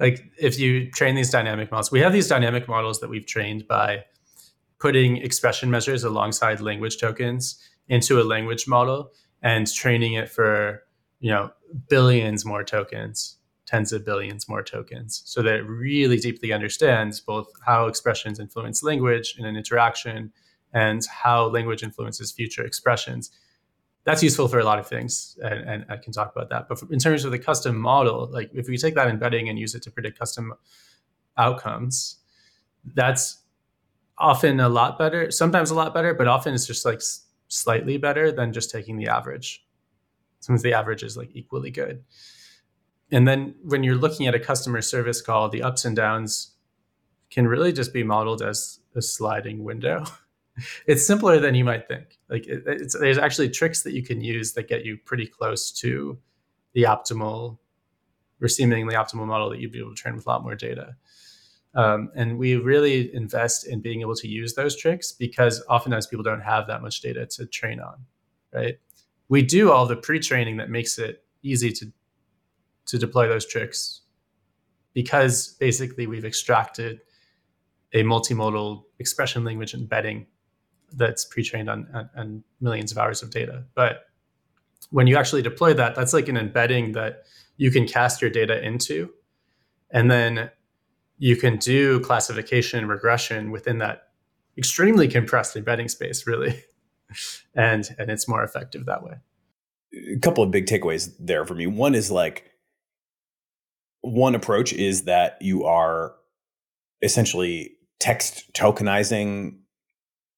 [0.00, 3.68] like if you train these dynamic models we have these dynamic models that we've trained
[3.68, 4.04] by
[4.80, 10.82] putting expression measures alongside language tokens into a language model and training it for
[11.20, 11.50] you know
[11.88, 13.37] billions more tokens
[13.68, 18.82] tens of billions more tokens so that it really deeply understands both how expressions influence
[18.82, 20.32] language in an interaction
[20.72, 23.30] and how language influences future expressions.
[24.04, 26.66] That's useful for a lot of things, and, and I can talk about that.
[26.66, 29.74] But in terms of the custom model, like if we take that embedding and use
[29.74, 30.54] it to predict custom
[31.36, 32.16] outcomes,
[32.94, 33.42] that's
[34.16, 37.02] often a lot better, sometimes a lot better, but often it's just like
[37.48, 39.62] slightly better than just taking the average.
[40.40, 42.02] Sometimes the average is like equally good.
[43.10, 46.52] And then when you're looking at a customer service call, the ups and downs
[47.30, 50.04] can really just be modeled as a sliding window.
[50.86, 52.18] it's simpler than you might think.
[52.28, 52.64] Like it,
[53.00, 56.18] there's actually tricks that you can use that get you pretty close to
[56.74, 57.58] the optimal
[58.40, 60.94] or seemingly optimal model that you'd be able to train with a lot more data.
[61.74, 66.22] Um, and we really invest in being able to use those tricks because oftentimes people
[66.22, 67.96] don't have that much data to train on,
[68.52, 68.78] right?
[69.28, 71.92] We do all the pre-training that makes it easy to
[72.88, 74.02] to deploy those tricks
[74.94, 77.00] because basically we've extracted
[77.92, 80.26] a multimodal expression language embedding
[80.92, 83.64] that's pre-trained on, on, on, millions of hours of data.
[83.74, 84.06] But
[84.90, 87.24] when you actually deploy that, that's like an embedding that
[87.56, 89.10] you can cast your data into,
[89.90, 90.50] and then
[91.18, 94.08] you can do classification and regression within that
[94.56, 96.64] extremely compressed embedding space, really,
[97.54, 99.14] and and it's more effective that way.
[100.14, 101.66] A couple of big takeaways there for me.
[101.66, 102.50] One is like
[104.00, 106.14] one approach is that you are
[107.02, 109.58] essentially text tokenizing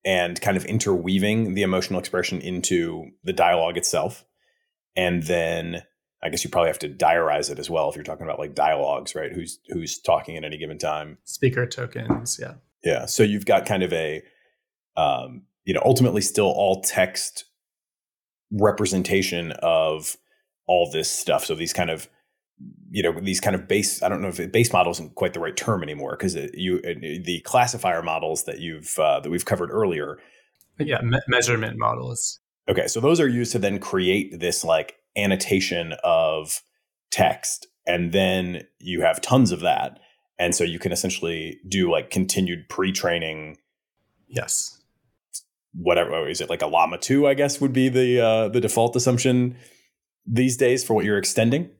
[0.04, 4.24] and kind of interweaving the emotional expression into the dialogue itself.
[4.96, 5.82] And then
[6.22, 8.54] I guess you probably have to diarize it as well if you're talking about like
[8.54, 9.32] dialogues, right?
[9.32, 11.18] Who's who's talking at any given time.
[11.24, 12.54] Speaker tokens, yeah.
[12.82, 13.06] Yeah.
[13.06, 14.22] So you've got kind of a
[14.96, 17.44] um, you know, ultimately still all text
[18.50, 20.16] representation of
[20.66, 21.44] all this stuff.
[21.44, 22.08] So these kind of
[22.90, 25.40] you know these kind of base i don't know if base model isn't quite the
[25.40, 30.18] right term anymore because you the classifier models that you've uh, that we've covered earlier
[30.78, 35.94] yeah me- measurement models okay so those are used to then create this like annotation
[36.04, 36.62] of
[37.10, 39.98] text and then you have tons of that
[40.38, 43.56] and so you can essentially do like continued pre-training
[44.28, 44.80] yes.
[45.74, 48.96] whatever is it like a llama 2 i guess would be the uh, the default
[48.96, 49.56] assumption
[50.26, 51.70] these days for what you're extending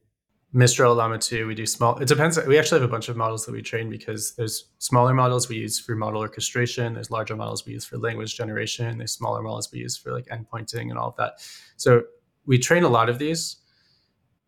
[0.53, 1.97] Mistral Llama 2, we do small.
[1.99, 2.39] It depends.
[2.45, 5.57] We actually have a bunch of models that we train because there's smaller models we
[5.57, 6.95] use for model orchestration.
[6.95, 8.99] There's larger models we use for language generation.
[8.99, 11.35] There's smaller models we use for like endpointing and all of that.
[11.77, 12.03] So
[12.47, 13.57] we train a lot of these.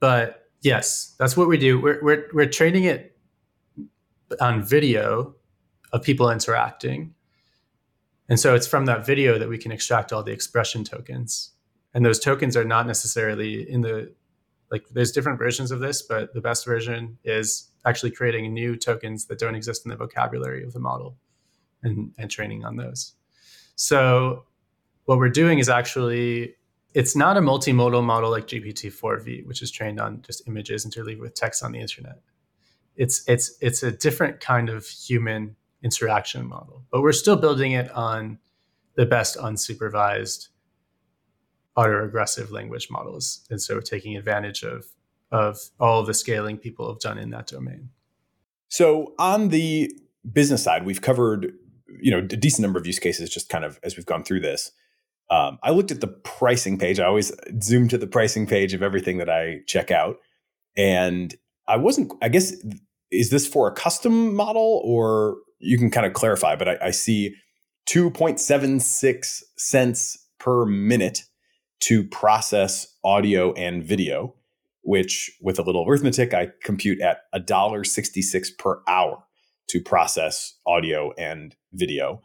[0.01, 1.81] But yes, that's what we do.
[1.81, 3.17] We're, we're, we're training it
[4.41, 5.37] on video
[5.93, 7.15] of people interacting.
[8.29, 11.53] And so it's from that video that we can extract all the expression tokens.
[11.95, 14.13] And those tokens are not necessarily in the
[14.73, 19.27] like there's different versions of this, but the best version is actually creating new tokens
[19.27, 21.17] that don't exist in the vocabulary of the model
[21.83, 23.13] and, and training on those.
[23.77, 24.45] So
[25.05, 26.55] what we're doing is actually
[26.95, 31.35] it's not a multimodal model like GPT-4v, which is trained on just images interleaved with
[31.35, 32.21] text on the internet.
[32.97, 37.91] It's it's it's a different kind of human interaction model, but we're still building it
[37.91, 38.39] on
[38.95, 40.49] the best unsupervised
[41.77, 43.47] autoregressive language models.
[43.51, 44.87] And so taking advantage of,
[45.31, 47.91] of all the scaling people have done in that domain.
[48.69, 49.91] So on the
[50.31, 51.53] business side, we've covered,
[52.01, 54.41] you know, a decent number of use cases just kind of as we've gone through
[54.41, 54.73] this.
[55.31, 57.01] Um, I looked at the pricing page.
[57.01, 60.19] I always zoom to the pricing page of everything that I check out.
[60.77, 61.35] And
[61.67, 62.55] I wasn't, I guess,
[63.11, 66.91] is this for a custom model or you can kind of clarify, but I, I
[66.91, 67.35] see
[67.89, 71.25] 2.76 cents per minute
[71.83, 74.35] to process audio and video,
[74.83, 79.23] which with a little arithmetic, I compute at $1.66 per hour
[79.69, 82.21] to process audio and video.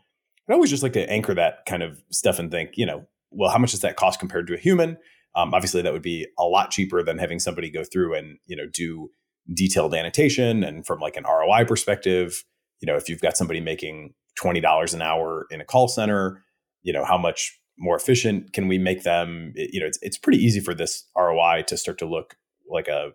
[0.49, 3.49] I always just like to anchor that kind of stuff and think, you know, well,
[3.49, 4.97] how much does that cost compared to a human?
[5.36, 8.55] Um, obviously, that would be a lot cheaper than having somebody go through and you
[8.55, 9.12] know do
[9.53, 10.64] detailed annotation.
[10.64, 12.43] And from like an ROI perspective,
[12.80, 16.43] you know, if you've got somebody making twenty dollars an hour in a call center,
[16.82, 18.53] you know, how much more efficient?
[18.53, 19.53] Can we make them?
[19.55, 22.38] You know, it's it's pretty easy for this ROI to start to look
[22.69, 23.11] like a,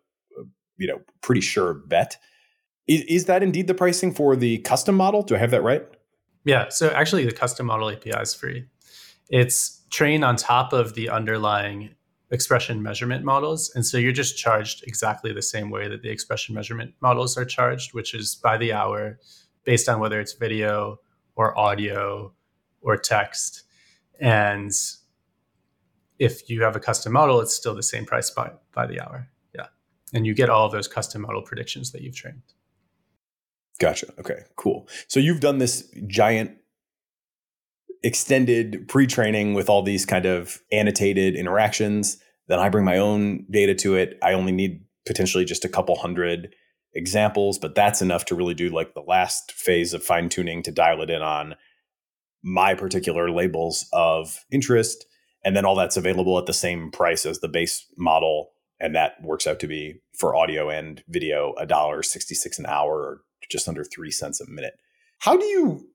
[0.77, 2.17] you know pretty sure bet.
[2.87, 5.23] Is, is that indeed the pricing for the custom model?
[5.23, 5.87] Do I have that right?
[6.45, 6.69] Yeah.
[6.69, 8.67] So actually, the custom model API is free.
[9.29, 11.95] It's trained on top of the underlying
[12.33, 13.71] expression measurement models.
[13.75, 17.45] And so you're just charged exactly the same way that the expression measurement models are
[17.45, 19.19] charged, which is by the hour
[19.65, 20.99] based on whether it's video
[21.37, 22.33] or audio
[22.81, 23.65] or text.
[24.21, 24.73] And
[26.19, 29.29] if you have a custom model, it's still the same price by, by the hour.
[29.55, 29.67] Yeah.
[30.13, 32.43] and you get all those custom model predictions that you've trained.
[33.81, 34.13] Gotcha.
[34.19, 34.89] Okay, cool.
[35.09, 36.53] So you've done this giant
[38.05, 42.19] extended pre-training with all these kind of annotated interactions.
[42.49, 44.19] Then I bring my own data to it.
[44.23, 46.55] I only need potentially just a couple hundred
[46.95, 50.71] examples, but that's enough to really do like the last phase of fine tuning to
[50.71, 51.55] dial it in on
[52.43, 55.07] my particular labels of interest.
[55.45, 58.51] And then all that's available at the same price as the base model.
[58.81, 62.93] And that works out to be for audio and video a dollar 66 an hour
[62.93, 63.21] or
[63.51, 64.75] just under three cents a minute.
[65.21, 65.87] How do you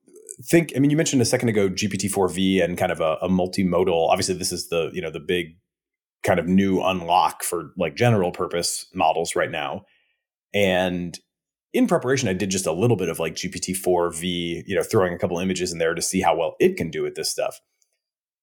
[0.42, 0.72] think?
[0.74, 4.08] I mean, you mentioned a second ago GPT-4V and kind of a, a multimodal.
[4.08, 5.56] Obviously, this is the you know the big
[6.22, 9.84] kind of new unlock for like general purpose models right now.
[10.54, 11.18] And
[11.72, 15.18] in preparation, I did just a little bit of like GPT-4V, you know, throwing a
[15.18, 17.60] couple images in there to see how well it can do with this stuff.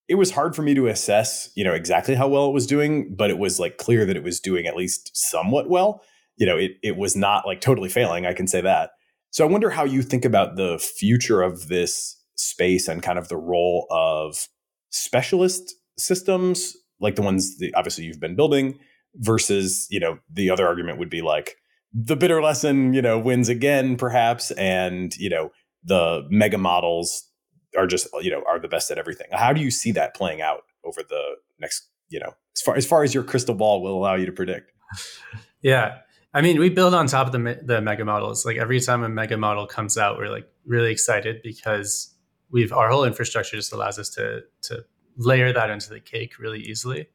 [0.07, 3.15] It was hard for me to assess, you know, exactly how well it was doing,
[3.15, 6.03] but it was like clear that it was doing at least somewhat well.
[6.37, 8.91] You know, it it was not like totally failing, I can say that.
[9.31, 13.29] So I wonder how you think about the future of this space and kind of
[13.29, 14.47] the role of
[14.91, 18.79] specialist systems like the ones that obviously you've been building
[19.15, 21.55] versus, you know, the other argument would be like
[21.95, 25.51] the bitter lesson, you know, wins again, perhaps, and you know
[25.83, 27.29] the mega models
[27.77, 29.27] are just you know are the best at everything.
[29.31, 32.85] How do you see that playing out over the next you know as far as
[32.85, 34.71] far as your crystal ball will allow you to predict?
[35.61, 35.97] Yeah,
[36.31, 38.45] I mean, we build on top of the the mega models.
[38.45, 42.13] Like every time a mega model comes out, we're like really excited because
[42.51, 44.85] we've our whole infrastructure just allows us to to
[45.17, 47.07] layer that into the cake really easily,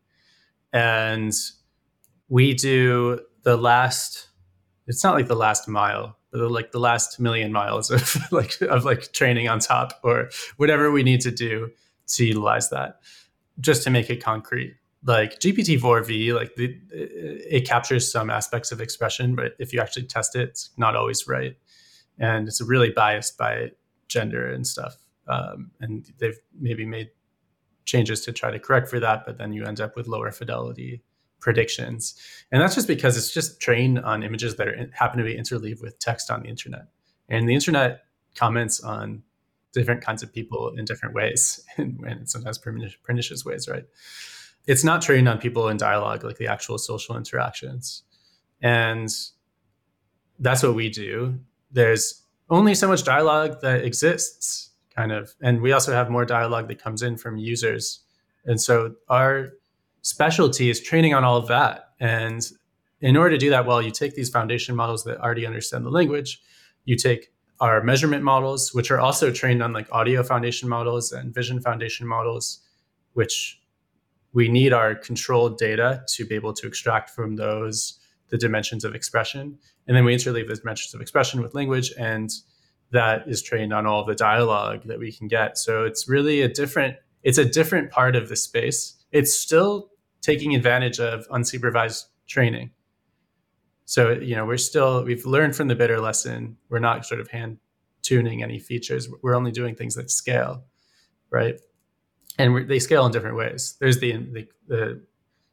[0.73, 1.33] and
[2.29, 4.30] we do the last
[4.91, 8.85] it's not like the last mile, but like the last million miles of like of
[8.85, 11.71] like training on top or whatever we need to do
[12.09, 13.01] to utilize that
[13.61, 14.75] just to make it concrete.
[15.05, 20.37] Like GPT-4V, like the, it captures some aspects of expression, but if you actually test
[20.37, 21.57] it, it's not always right,
[22.19, 23.71] and it's really biased by
[24.09, 24.97] gender and stuff.
[25.27, 27.11] Um, and they've maybe made
[27.87, 31.03] changes to try to correct for that, but then you end up with lower fidelity
[31.41, 32.15] predictions.
[32.53, 35.83] And that's just because it's just trained on images that are, happen to be interleaved
[35.83, 36.87] with text on the internet.
[37.29, 39.23] And the internet comments on
[39.73, 43.85] different kinds of people in different ways and, and sometimes pernicious ways, right?
[44.67, 48.03] It's not trained on people in dialogue, like the actual social interactions.
[48.63, 49.09] And
[50.39, 51.39] that's what we do.
[51.71, 55.35] There's only so much dialogue that exists, kind of.
[55.41, 58.01] And we also have more dialogue that comes in from users.
[58.45, 59.53] And so our
[60.03, 61.91] specialty is training on all of that.
[62.01, 62.43] And
[63.01, 65.91] in order to do that well, you take these foundation models that already understand the
[65.91, 66.41] language,
[66.85, 71.35] you take our measurement models, which are also trained on like audio foundation models and
[71.35, 72.61] vision foundation models,
[73.13, 73.61] which
[74.33, 77.99] we need our controlled data to be able to extract from those
[78.31, 79.59] the dimensions of expression.
[79.87, 82.31] And then we interleave those dimensions of expression with language, and
[82.93, 85.59] that is trained on all the dialogue that we can get.
[85.59, 88.95] So it's really a different, it's a different part of the space.
[89.11, 89.90] It's still
[90.21, 92.71] taking advantage of unsupervised training.
[93.85, 96.57] So, you know, we're still, we've learned from the bitter lesson.
[96.69, 97.59] We're not sort of hand
[98.03, 99.09] tuning any features.
[99.23, 100.65] We're only doing things that scale,
[101.31, 101.61] right?
[102.39, 103.77] And they scale in different ways.
[103.81, 105.03] There's the, the, the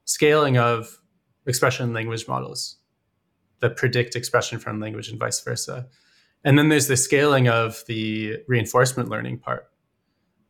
[0.05, 0.99] scaling of
[1.45, 2.77] expression language models
[3.59, 5.87] that predict expression from language and vice versa.
[6.43, 9.67] And then there's the scaling of the reinforcement learning part,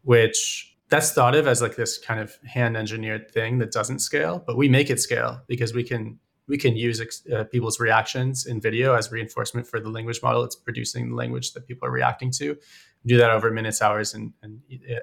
[0.04, 4.44] which that's thought of as like this kind of hand engineered thing that doesn't scale,
[4.46, 7.02] but we make it scale because we can we can use
[7.36, 10.44] uh, people's reactions in video as reinforcement for the language model.
[10.44, 12.58] It's producing the language that people are reacting to.
[13.06, 14.62] do that over minutes, hours, and and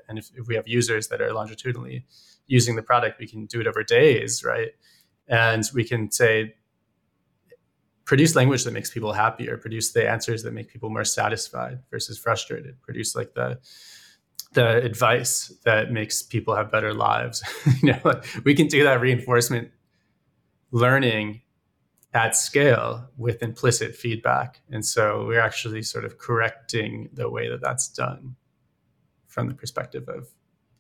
[0.09, 2.07] and if, if we have users that are longitudinally
[2.47, 4.70] using the product, we can do it over days, right?
[5.28, 6.55] And we can say
[8.05, 12.18] produce language that makes people happier, produce the answers that make people more satisfied versus
[12.18, 13.59] frustrated, produce like the
[14.55, 17.42] the advice that makes people have better lives.
[17.82, 19.70] you know, we can do that reinforcement
[20.70, 21.42] learning
[22.14, 24.61] at scale with implicit feedback.
[24.70, 28.36] And so we're actually sort of correcting the way that that's done
[29.26, 30.28] from the perspective of,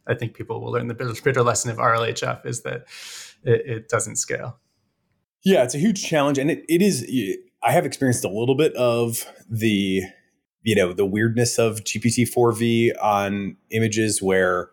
[0.06, 2.86] I think people will learn the bitter lesson of RLHF is that
[3.42, 4.58] it, it doesn't scale.
[5.42, 6.38] Yeah, it's a huge challenge.
[6.38, 7.04] And it, it is,
[7.62, 10.02] I have experienced a little bit of the
[10.64, 14.70] you know the weirdness of GPT-4V on images where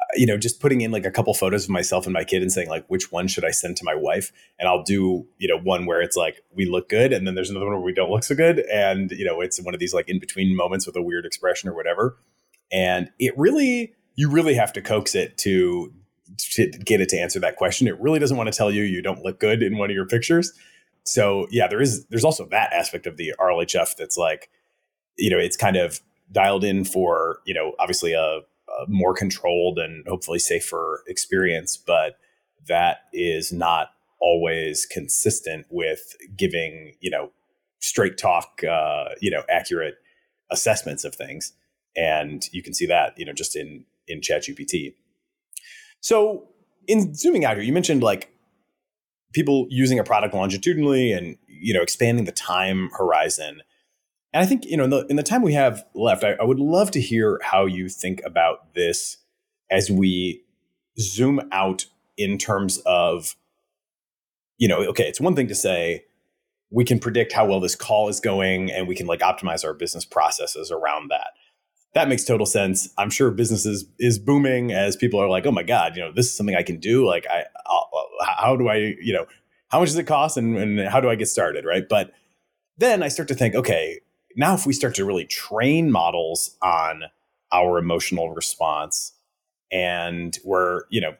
[0.00, 2.42] uh, you know just putting in like a couple photos of myself and my kid
[2.42, 5.48] and saying like which one should I send to my wife and I'll do you
[5.48, 7.94] know one where it's like we look good and then there's another one where we
[7.94, 10.86] don't look so good and you know it's one of these like in between moments
[10.86, 12.18] with a weird expression or whatever
[12.70, 15.92] and it really you really have to coax it to
[16.38, 17.86] to get it to answer that question.
[17.86, 20.06] It really doesn't want to tell you you don't look good in one of your
[20.06, 20.52] pictures.
[21.06, 24.50] So yeah, there is there's also that aspect of the RLHF that's like,
[25.16, 26.00] you know, it's kind of
[26.32, 32.18] dialed in for you know obviously a, a more controlled and hopefully safer experience, but
[32.68, 33.88] that is not
[34.20, 37.30] always consistent with giving you know
[37.80, 39.94] straight talk, uh, you know, accurate
[40.50, 41.52] assessments of things.
[41.96, 44.94] And you can see that, you know, just in in ChatGPT.
[46.00, 46.48] So
[46.86, 48.30] in zooming out here, you mentioned like
[49.36, 53.60] people using a product longitudinally and you know expanding the time horizon.
[54.32, 56.44] And I think you know in the in the time we have left, I, I
[56.44, 59.18] would love to hear how you think about this
[59.70, 60.42] as we
[60.98, 61.84] zoom out
[62.16, 63.36] in terms of
[64.56, 66.04] you know okay it's one thing to say
[66.70, 69.74] we can predict how well this call is going and we can like optimize our
[69.74, 71.28] business processes around that.
[71.94, 72.88] That makes total sense.
[72.98, 76.24] I'm sure business is, booming as people are like oh my god you know this
[76.26, 77.06] is something i can do.
[77.06, 77.44] Like i
[78.20, 79.26] how do i you know
[79.68, 82.12] how much does it cost and, and how do i get started right but
[82.78, 84.00] then i start to think okay
[84.36, 87.04] now if we start to really train models on
[87.52, 89.12] our emotional response
[89.72, 91.14] and we're you know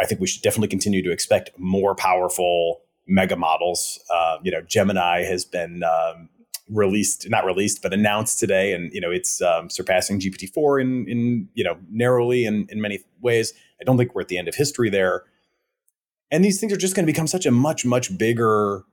[0.00, 3.98] i think we should definitely continue to expect more powerful mega models.
[4.14, 6.28] Uh, you know, Gemini has been um,
[6.68, 11.08] released, not released, but announced today, and you know it's um, surpassing GPT four in
[11.08, 13.54] in you know narrowly in in many ways.
[13.80, 15.24] I don't think we're at the end of history there,
[16.30, 18.84] and these things are just going to become such a much much bigger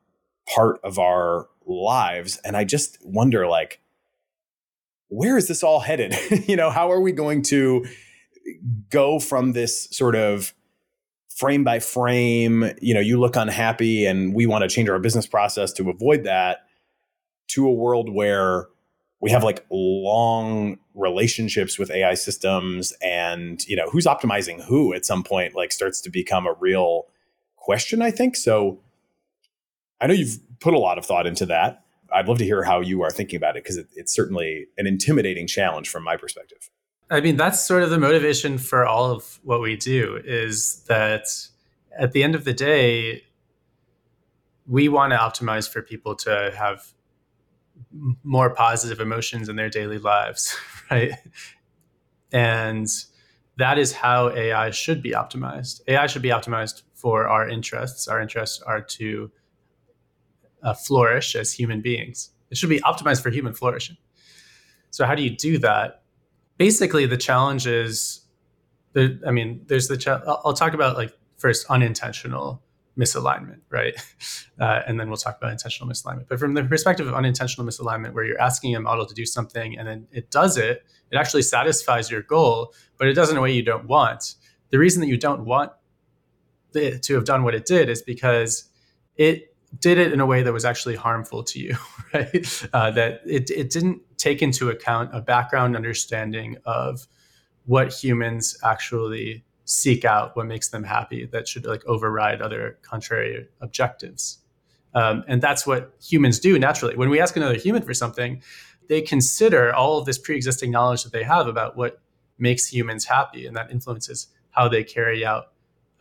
[0.53, 3.81] part of our lives, and I just wonder like.
[5.07, 6.15] Where is this all headed?
[6.47, 7.85] you know, how are we going to
[8.89, 10.53] go from this sort of
[11.35, 15.27] frame by frame, you know, you look unhappy and we want to change our business
[15.27, 16.59] process to avoid that
[17.47, 18.67] to a world where
[19.19, 25.05] we have like long relationships with AI systems and, you know, who's optimizing who at
[25.05, 27.07] some point like starts to become a real
[27.65, 28.35] question, I think.
[28.35, 28.79] So
[29.99, 31.83] I know you've put a lot of thought into that.
[32.13, 34.85] I'd love to hear how you are thinking about it because it, it's certainly an
[34.85, 36.69] intimidating challenge from my perspective.
[37.09, 41.25] I mean, that's sort of the motivation for all of what we do is that
[41.97, 43.23] at the end of the day,
[44.67, 46.93] we want to optimize for people to have
[48.23, 50.55] more positive emotions in their daily lives,
[50.91, 51.13] right?
[52.31, 52.87] And
[53.57, 55.81] that is how AI should be optimized.
[55.87, 58.07] AI should be optimized for our interests.
[58.07, 59.31] Our interests are to
[60.63, 62.31] uh, flourish as human beings.
[62.49, 63.97] It should be optimized for human flourishing.
[64.89, 66.01] So, how do you do that?
[66.57, 68.21] basically the challenge is
[68.93, 72.61] the, I mean, there's the, I'll talk about like first unintentional
[72.97, 73.95] misalignment, right?
[74.57, 76.29] Uh, and then we'll talk about intentional misalignment.
[76.29, 79.77] But from the perspective of unintentional misalignment, where you're asking a model to do something
[79.77, 83.41] and then it does it, it actually satisfies your goal, but it does in a
[83.41, 84.35] way you don't want.
[84.69, 85.73] The reason that you don't want
[86.75, 88.69] to have done what it did is because
[89.15, 91.75] it did it in a way that was actually harmful to you,
[92.13, 92.67] right?
[92.73, 97.07] Uh, that it, it didn't take into account a background understanding of
[97.65, 103.47] what humans actually seek out, what makes them happy, that should like override other contrary
[103.61, 104.39] objectives.
[104.93, 106.95] Um, and that's what humans do naturally.
[106.95, 108.41] When we ask another human for something,
[108.87, 111.99] they consider all of this pre-existing knowledge that they have about what
[112.37, 115.51] makes humans happy, and that influences how they carry out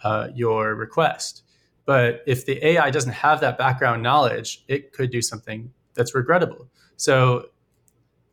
[0.05, 1.43] uh, your request.
[1.87, 6.69] But if the AI doesn't have that background knowledge, it could do something that's regrettable.
[6.97, 7.47] So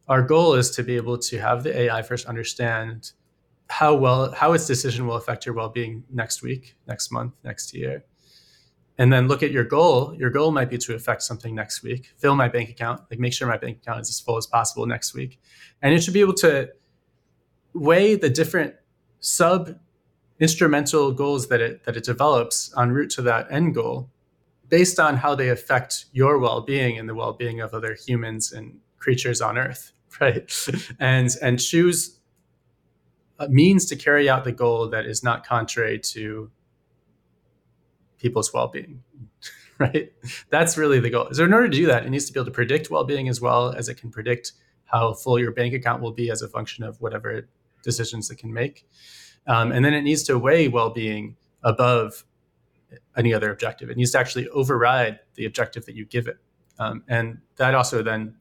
[0.08, 3.12] our goal is to be able to have the AI first understand
[3.70, 8.04] how well how its decision will affect your well-being next week, next month, next year.
[8.98, 10.14] And then look at your goal.
[10.16, 12.14] Your goal might be to affect something next week.
[12.18, 14.86] Fill my bank account, like make sure my bank account is as full as possible
[14.86, 15.40] next week.
[15.82, 16.70] And it should be able to
[17.74, 18.76] weigh the different
[19.22, 19.80] sub
[20.42, 24.10] instrumental goals that it that it develops en route to that end goal
[24.68, 29.40] based on how they affect your well-being and the well-being of other humans and creatures
[29.40, 30.52] on earth right?
[31.00, 32.20] And and choose
[33.40, 36.52] a means to carry out the goal that is not contrary to
[38.18, 39.04] people's well-being
[39.78, 40.12] right?
[40.50, 41.30] That's really the goal.
[41.32, 43.40] So in order to do that it needs to be able to predict well-being as
[43.40, 44.54] well as it can predict
[44.86, 47.48] how full your bank account will be as a function of whatever
[47.84, 48.88] decisions it can make
[49.48, 52.24] um, and then it needs to weigh well-being above
[53.16, 53.90] any other objective.
[53.90, 56.38] It needs to actually override the objective that you give it.
[56.80, 58.36] Um, and that also then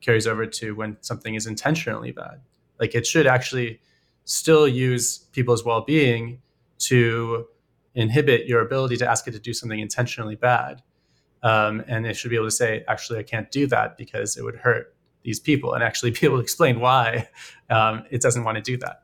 [0.00, 2.40] carries over to when something is intentionally bad.
[2.78, 3.80] Like it should actually
[4.24, 6.42] still use people's well-being
[6.78, 7.46] to
[7.94, 10.82] inhibit your ability to ask it to do something intentionally bad.
[11.42, 14.42] Um, and it should be able to say, actually, I can't do that because it
[14.42, 17.28] would hurt these people, and actually be able to explain why
[17.68, 19.02] um, it doesn't want to do that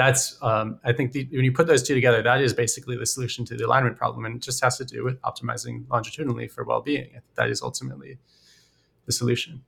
[0.00, 3.04] that's um, I think the, when you put those two together, that is basically the
[3.04, 6.64] solution to the alignment problem, and it just has to do with optimizing longitudinally for
[6.64, 7.20] well-being.
[7.34, 8.18] That is ultimately
[9.04, 9.62] the solution.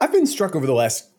[0.00, 1.10] I've been struck over the last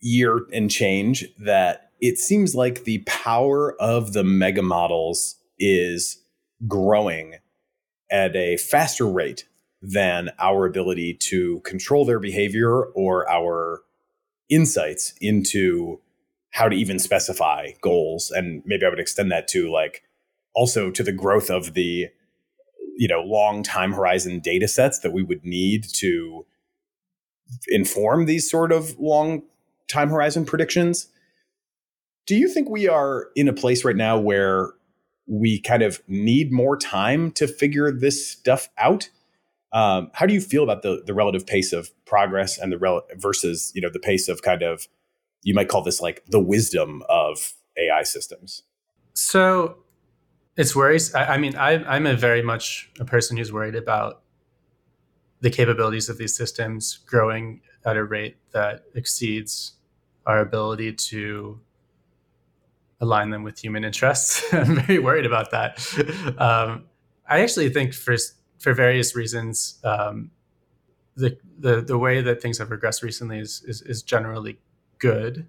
[0.00, 6.22] year and change that it seems like the power of the mega models is
[6.68, 7.34] growing
[8.10, 9.44] at a faster rate
[9.82, 13.82] than our ability to control their behavior or our
[14.48, 16.00] insights into
[16.50, 18.30] how to even specify goals.
[18.30, 20.02] And maybe i would extend that to like
[20.54, 22.08] also to the growth of the
[22.96, 26.44] you know long time horizon data sets that we would need to
[27.68, 29.42] inform these sort of long
[29.88, 31.08] time horizon predictions.
[32.26, 34.72] Do you think we are in a place right now where
[35.26, 39.08] we kind of need more time to figure this stuff out?
[39.72, 43.06] Um, how do you feel about the the relative pace of progress and the rel-
[43.16, 44.88] versus you know the pace of kind of
[45.42, 48.62] you might call this like the wisdom of AI systems?
[49.14, 49.78] So
[50.56, 51.14] it's worries.
[51.14, 54.22] I, I mean, I, I'm a very much a person who's worried about
[55.40, 59.74] the capabilities of these systems growing at a rate that exceeds
[60.26, 61.60] our ability to
[63.00, 64.42] align them with human interests.
[64.52, 65.78] I'm very worried about that.
[66.38, 66.86] Um,
[67.28, 68.16] I actually think for
[68.58, 70.32] for various reasons, um,
[71.16, 74.58] the, the the way that things have progressed recently is, is, is generally
[74.98, 75.48] good.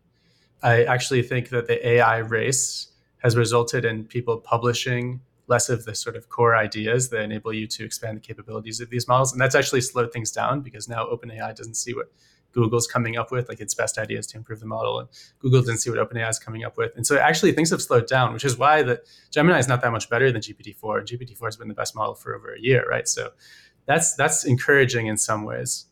[0.61, 2.87] I actually think that the AI race
[3.19, 7.65] has resulted in people publishing less of the sort of core ideas that enable you
[7.65, 9.31] to expand the capabilities of these models.
[9.31, 12.11] And that's actually slowed things down because now OpenAI doesn't see what
[12.51, 14.99] Google's coming up with, like its best ideas to improve the model.
[14.99, 15.09] And
[15.39, 16.95] Google didn't see what OpenAI is coming up with.
[16.95, 19.01] And so actually things have slowed down, which is why the
[19.31, 20.99] Gemini is not that much better than GPT-4.
[20.99, 23.07] And GPT-4 has been the best model for over a year, right?
[23.07, 23.31] So
[23.85, 25.85] that's that's encouraging in some ways.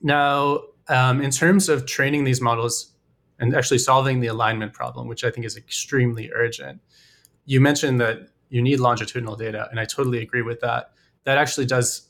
[0.00, 2.92] Now, um, in terms of training these models
[3.38, 6.80] and actually solving the alignment problem, which I think is extremely urgent,
[7.46, 10.92] you mentioned that you need longitudinal data, and I totally agree with that.
[11.24, 12.08] That actually does,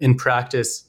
[0.00, 0.88] in practice,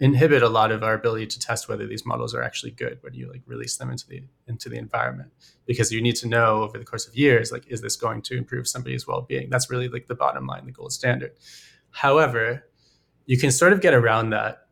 [0.00, 3.14] inhibit a lot of our ability to test whether these models are actually good when
[3.14, 5.32] you like release them into the into the environment.
[5.66, 8.36] Because you need to know over the course of years like is this going to
[8.36, 9.50] improve somebody's well-being?
[9.50, 11.32] That's really like the bottom line the gold standard.
[11.90, 12.64] However
[13.26, 14.67] you can sort of get around that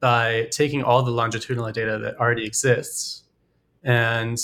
[0.00, 3.24] by taking all the longitudinal data that already exists
[3.82, 4.38] and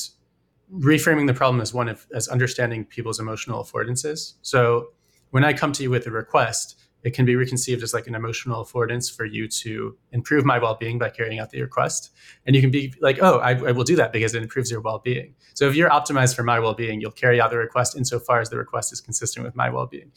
[0.72, 4.34] reframing the problem as one of as understanding people's emotional affordances.
[4.42, 4.92] So
[5.30, 8.14] when i come to you with a request it can be reconceived as like an
[8.14, 12.12] emotional affordance for you to improve my well-being by carrying out the request.
[12.46, 14.80] And you can be like oh I, I, will do that because it improves your
[14.80, 15.34] well-being.
[15.54, 18.56] So if you're optimized for my well-being you'll carry out the request insofar as the
[18.56, 20.12] request is consistent with my well-being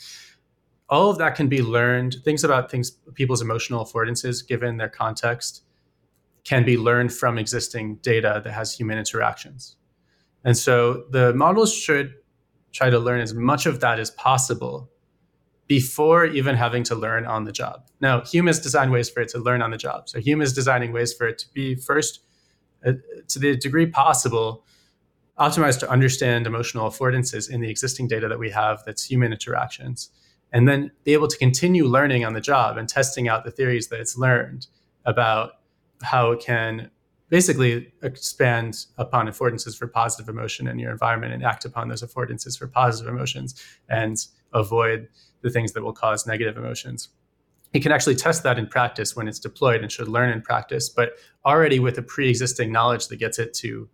[0.90, 5.64] all of that can be learned things about things people's emotional affordances given their context
[6.44, 9.78] can be learned from existing data that has human interactions
[10.44, 12.14] and so the models should
[12.72, 14.90] try to learn as much of that as possible
[15.68, 17.88] before even having to learn on the job.
[18.00, 20.10] Now, humans design ways for it to learn on the job.
[20.10, 22.20] So humans designing ways for it to be first,
[22.86, 22.94] uh,
[23.30, 24.64] to the degree possible,
[25.40, 30.12] optimized to understand emotional affordances in the existing data that we have that's human interactions,
[30.56, 33.90] and then be able to continue learning on the job and testing out the theories
[33.90, 34.68] that it's learned
[35.04, 35.52] about
[36.02, 36.90] how it can
[37.28, 42.58] basically expand upon affordances for positive emotion in your environment and act upon those affordances
[42.58, 45.10] for positive emotions and avoid
[45.42, 47.10] the things that will cause negative emotions.
[47.74, 50.88] It can actually test that in practice when it's deployed and should learn in practice,
[50.88, 53.90] but already with a pre existing knowledge that gets it to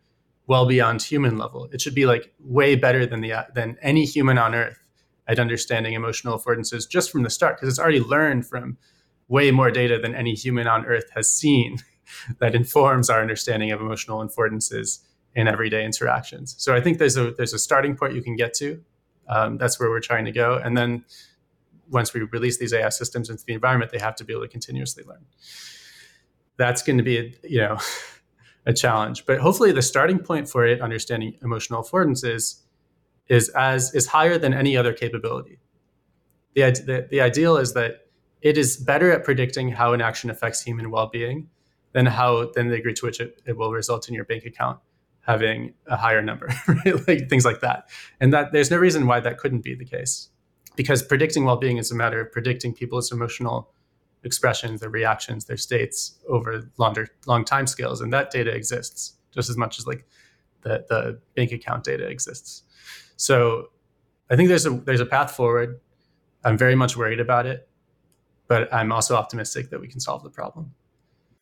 [0.46, 1.68] well beyond human level.
[1.74, 4.81] It should be like way better than the than any human on earth
[5.28, 8.78] at understanding emotional affordances just from the start because it's already learned from
[9.28, 11.78] way more data than any human on earth has seen
[12.40, 15.00] that informs our understanding of emotional affordances
[15.36, 16.56] in everyday interactions.
[16.58, 18.84] So I think there's a there's a starting point you can get to.
[19.30, 21.06] Um, that's where we're trying to go, and then
[21.92, 24.48] once we release these AI systems into the environment, they have to be able to
[24.48, 25.26] continuously learn.
[26.58, 27.78] That's going to be, a, you know,
[28.66, 29.26] a challenge.
[29.26, 32.62] But hopefully, the starting point for it, understanding emotional affordances,
[33.32, 35.58] is as is higher than any other capability.
[36.54, 38.08] The, the, the ideal is that
[38.42, 41.50] it is better at predicting how an action affects human well-being
[41.94, 44.80] than how than the degree to which it, it will result in your bank account
[45.22, 47.08] having a higher number, right?
[47.08, 47.90] like things like that.
[48.20, 50.30] And that there's no reason why that couldn't be the case
[50.76, 53.72] because predicting well-being is a matter of predicting people's emotional
[54.24, 59.50] expressions, their reactions, their states over longer long time scales, and that data exists just
[59.50, 60.06] as much as like
[60.64, 62.64] the the bank account data exists.
[63.22, 63.70] So
[64.32, 65.80] I think there's a there's a path forward.
[66.44, 67.70] I'm very much worried about it,
[68.48, 70.74] but I'm also optimistic that we can solve the problem.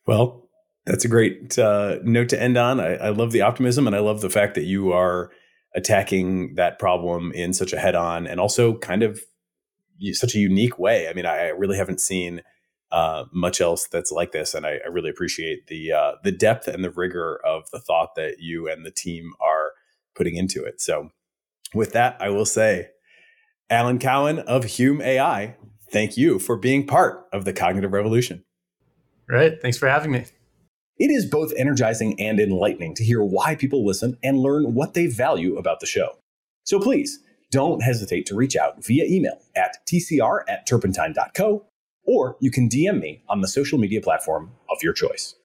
[0.06, 0.46] Well,
[0.84, 2.80] That's a great uh, note to end on.
[2.80, 5.30] I, I love the optimism and I love the fact that you are
[5.74, 9.22] attacking that problem in such a head on and also kind of
[10.12, 11.08] such a unique way.
[11.08, 12.42] I mean, I really haven't seen
[12.92, 16.68] uh, much else that's like this, and I, I really appreciate the uh, the depth
[16.68, 19.72] and the rigor of the thought that you and the team are
[20.14, 20.82] putting into it.
[20.82, 21.10] So,
[21.74, 22.88] with that, I will say,
[23.68, 25.56] Alan Cowen of Hume AI,
[25.90, 28.44] thank you for being part of the cognitive revolution.
[29.28, 29.60] Right.
[29.62, 30.24] Thanks for having me.
[30.98, 35.06] It is both energizing and enlightening to hear why people listen and learn what they
[35.06, 36.18] value about the show.
[36.64, 37.20] So please
[37.50, 41.64] don't hesitate to reach out via email at tcr at turpentine.co,
[42.04, 45.36] or you can DM me on the social media platform of your choice.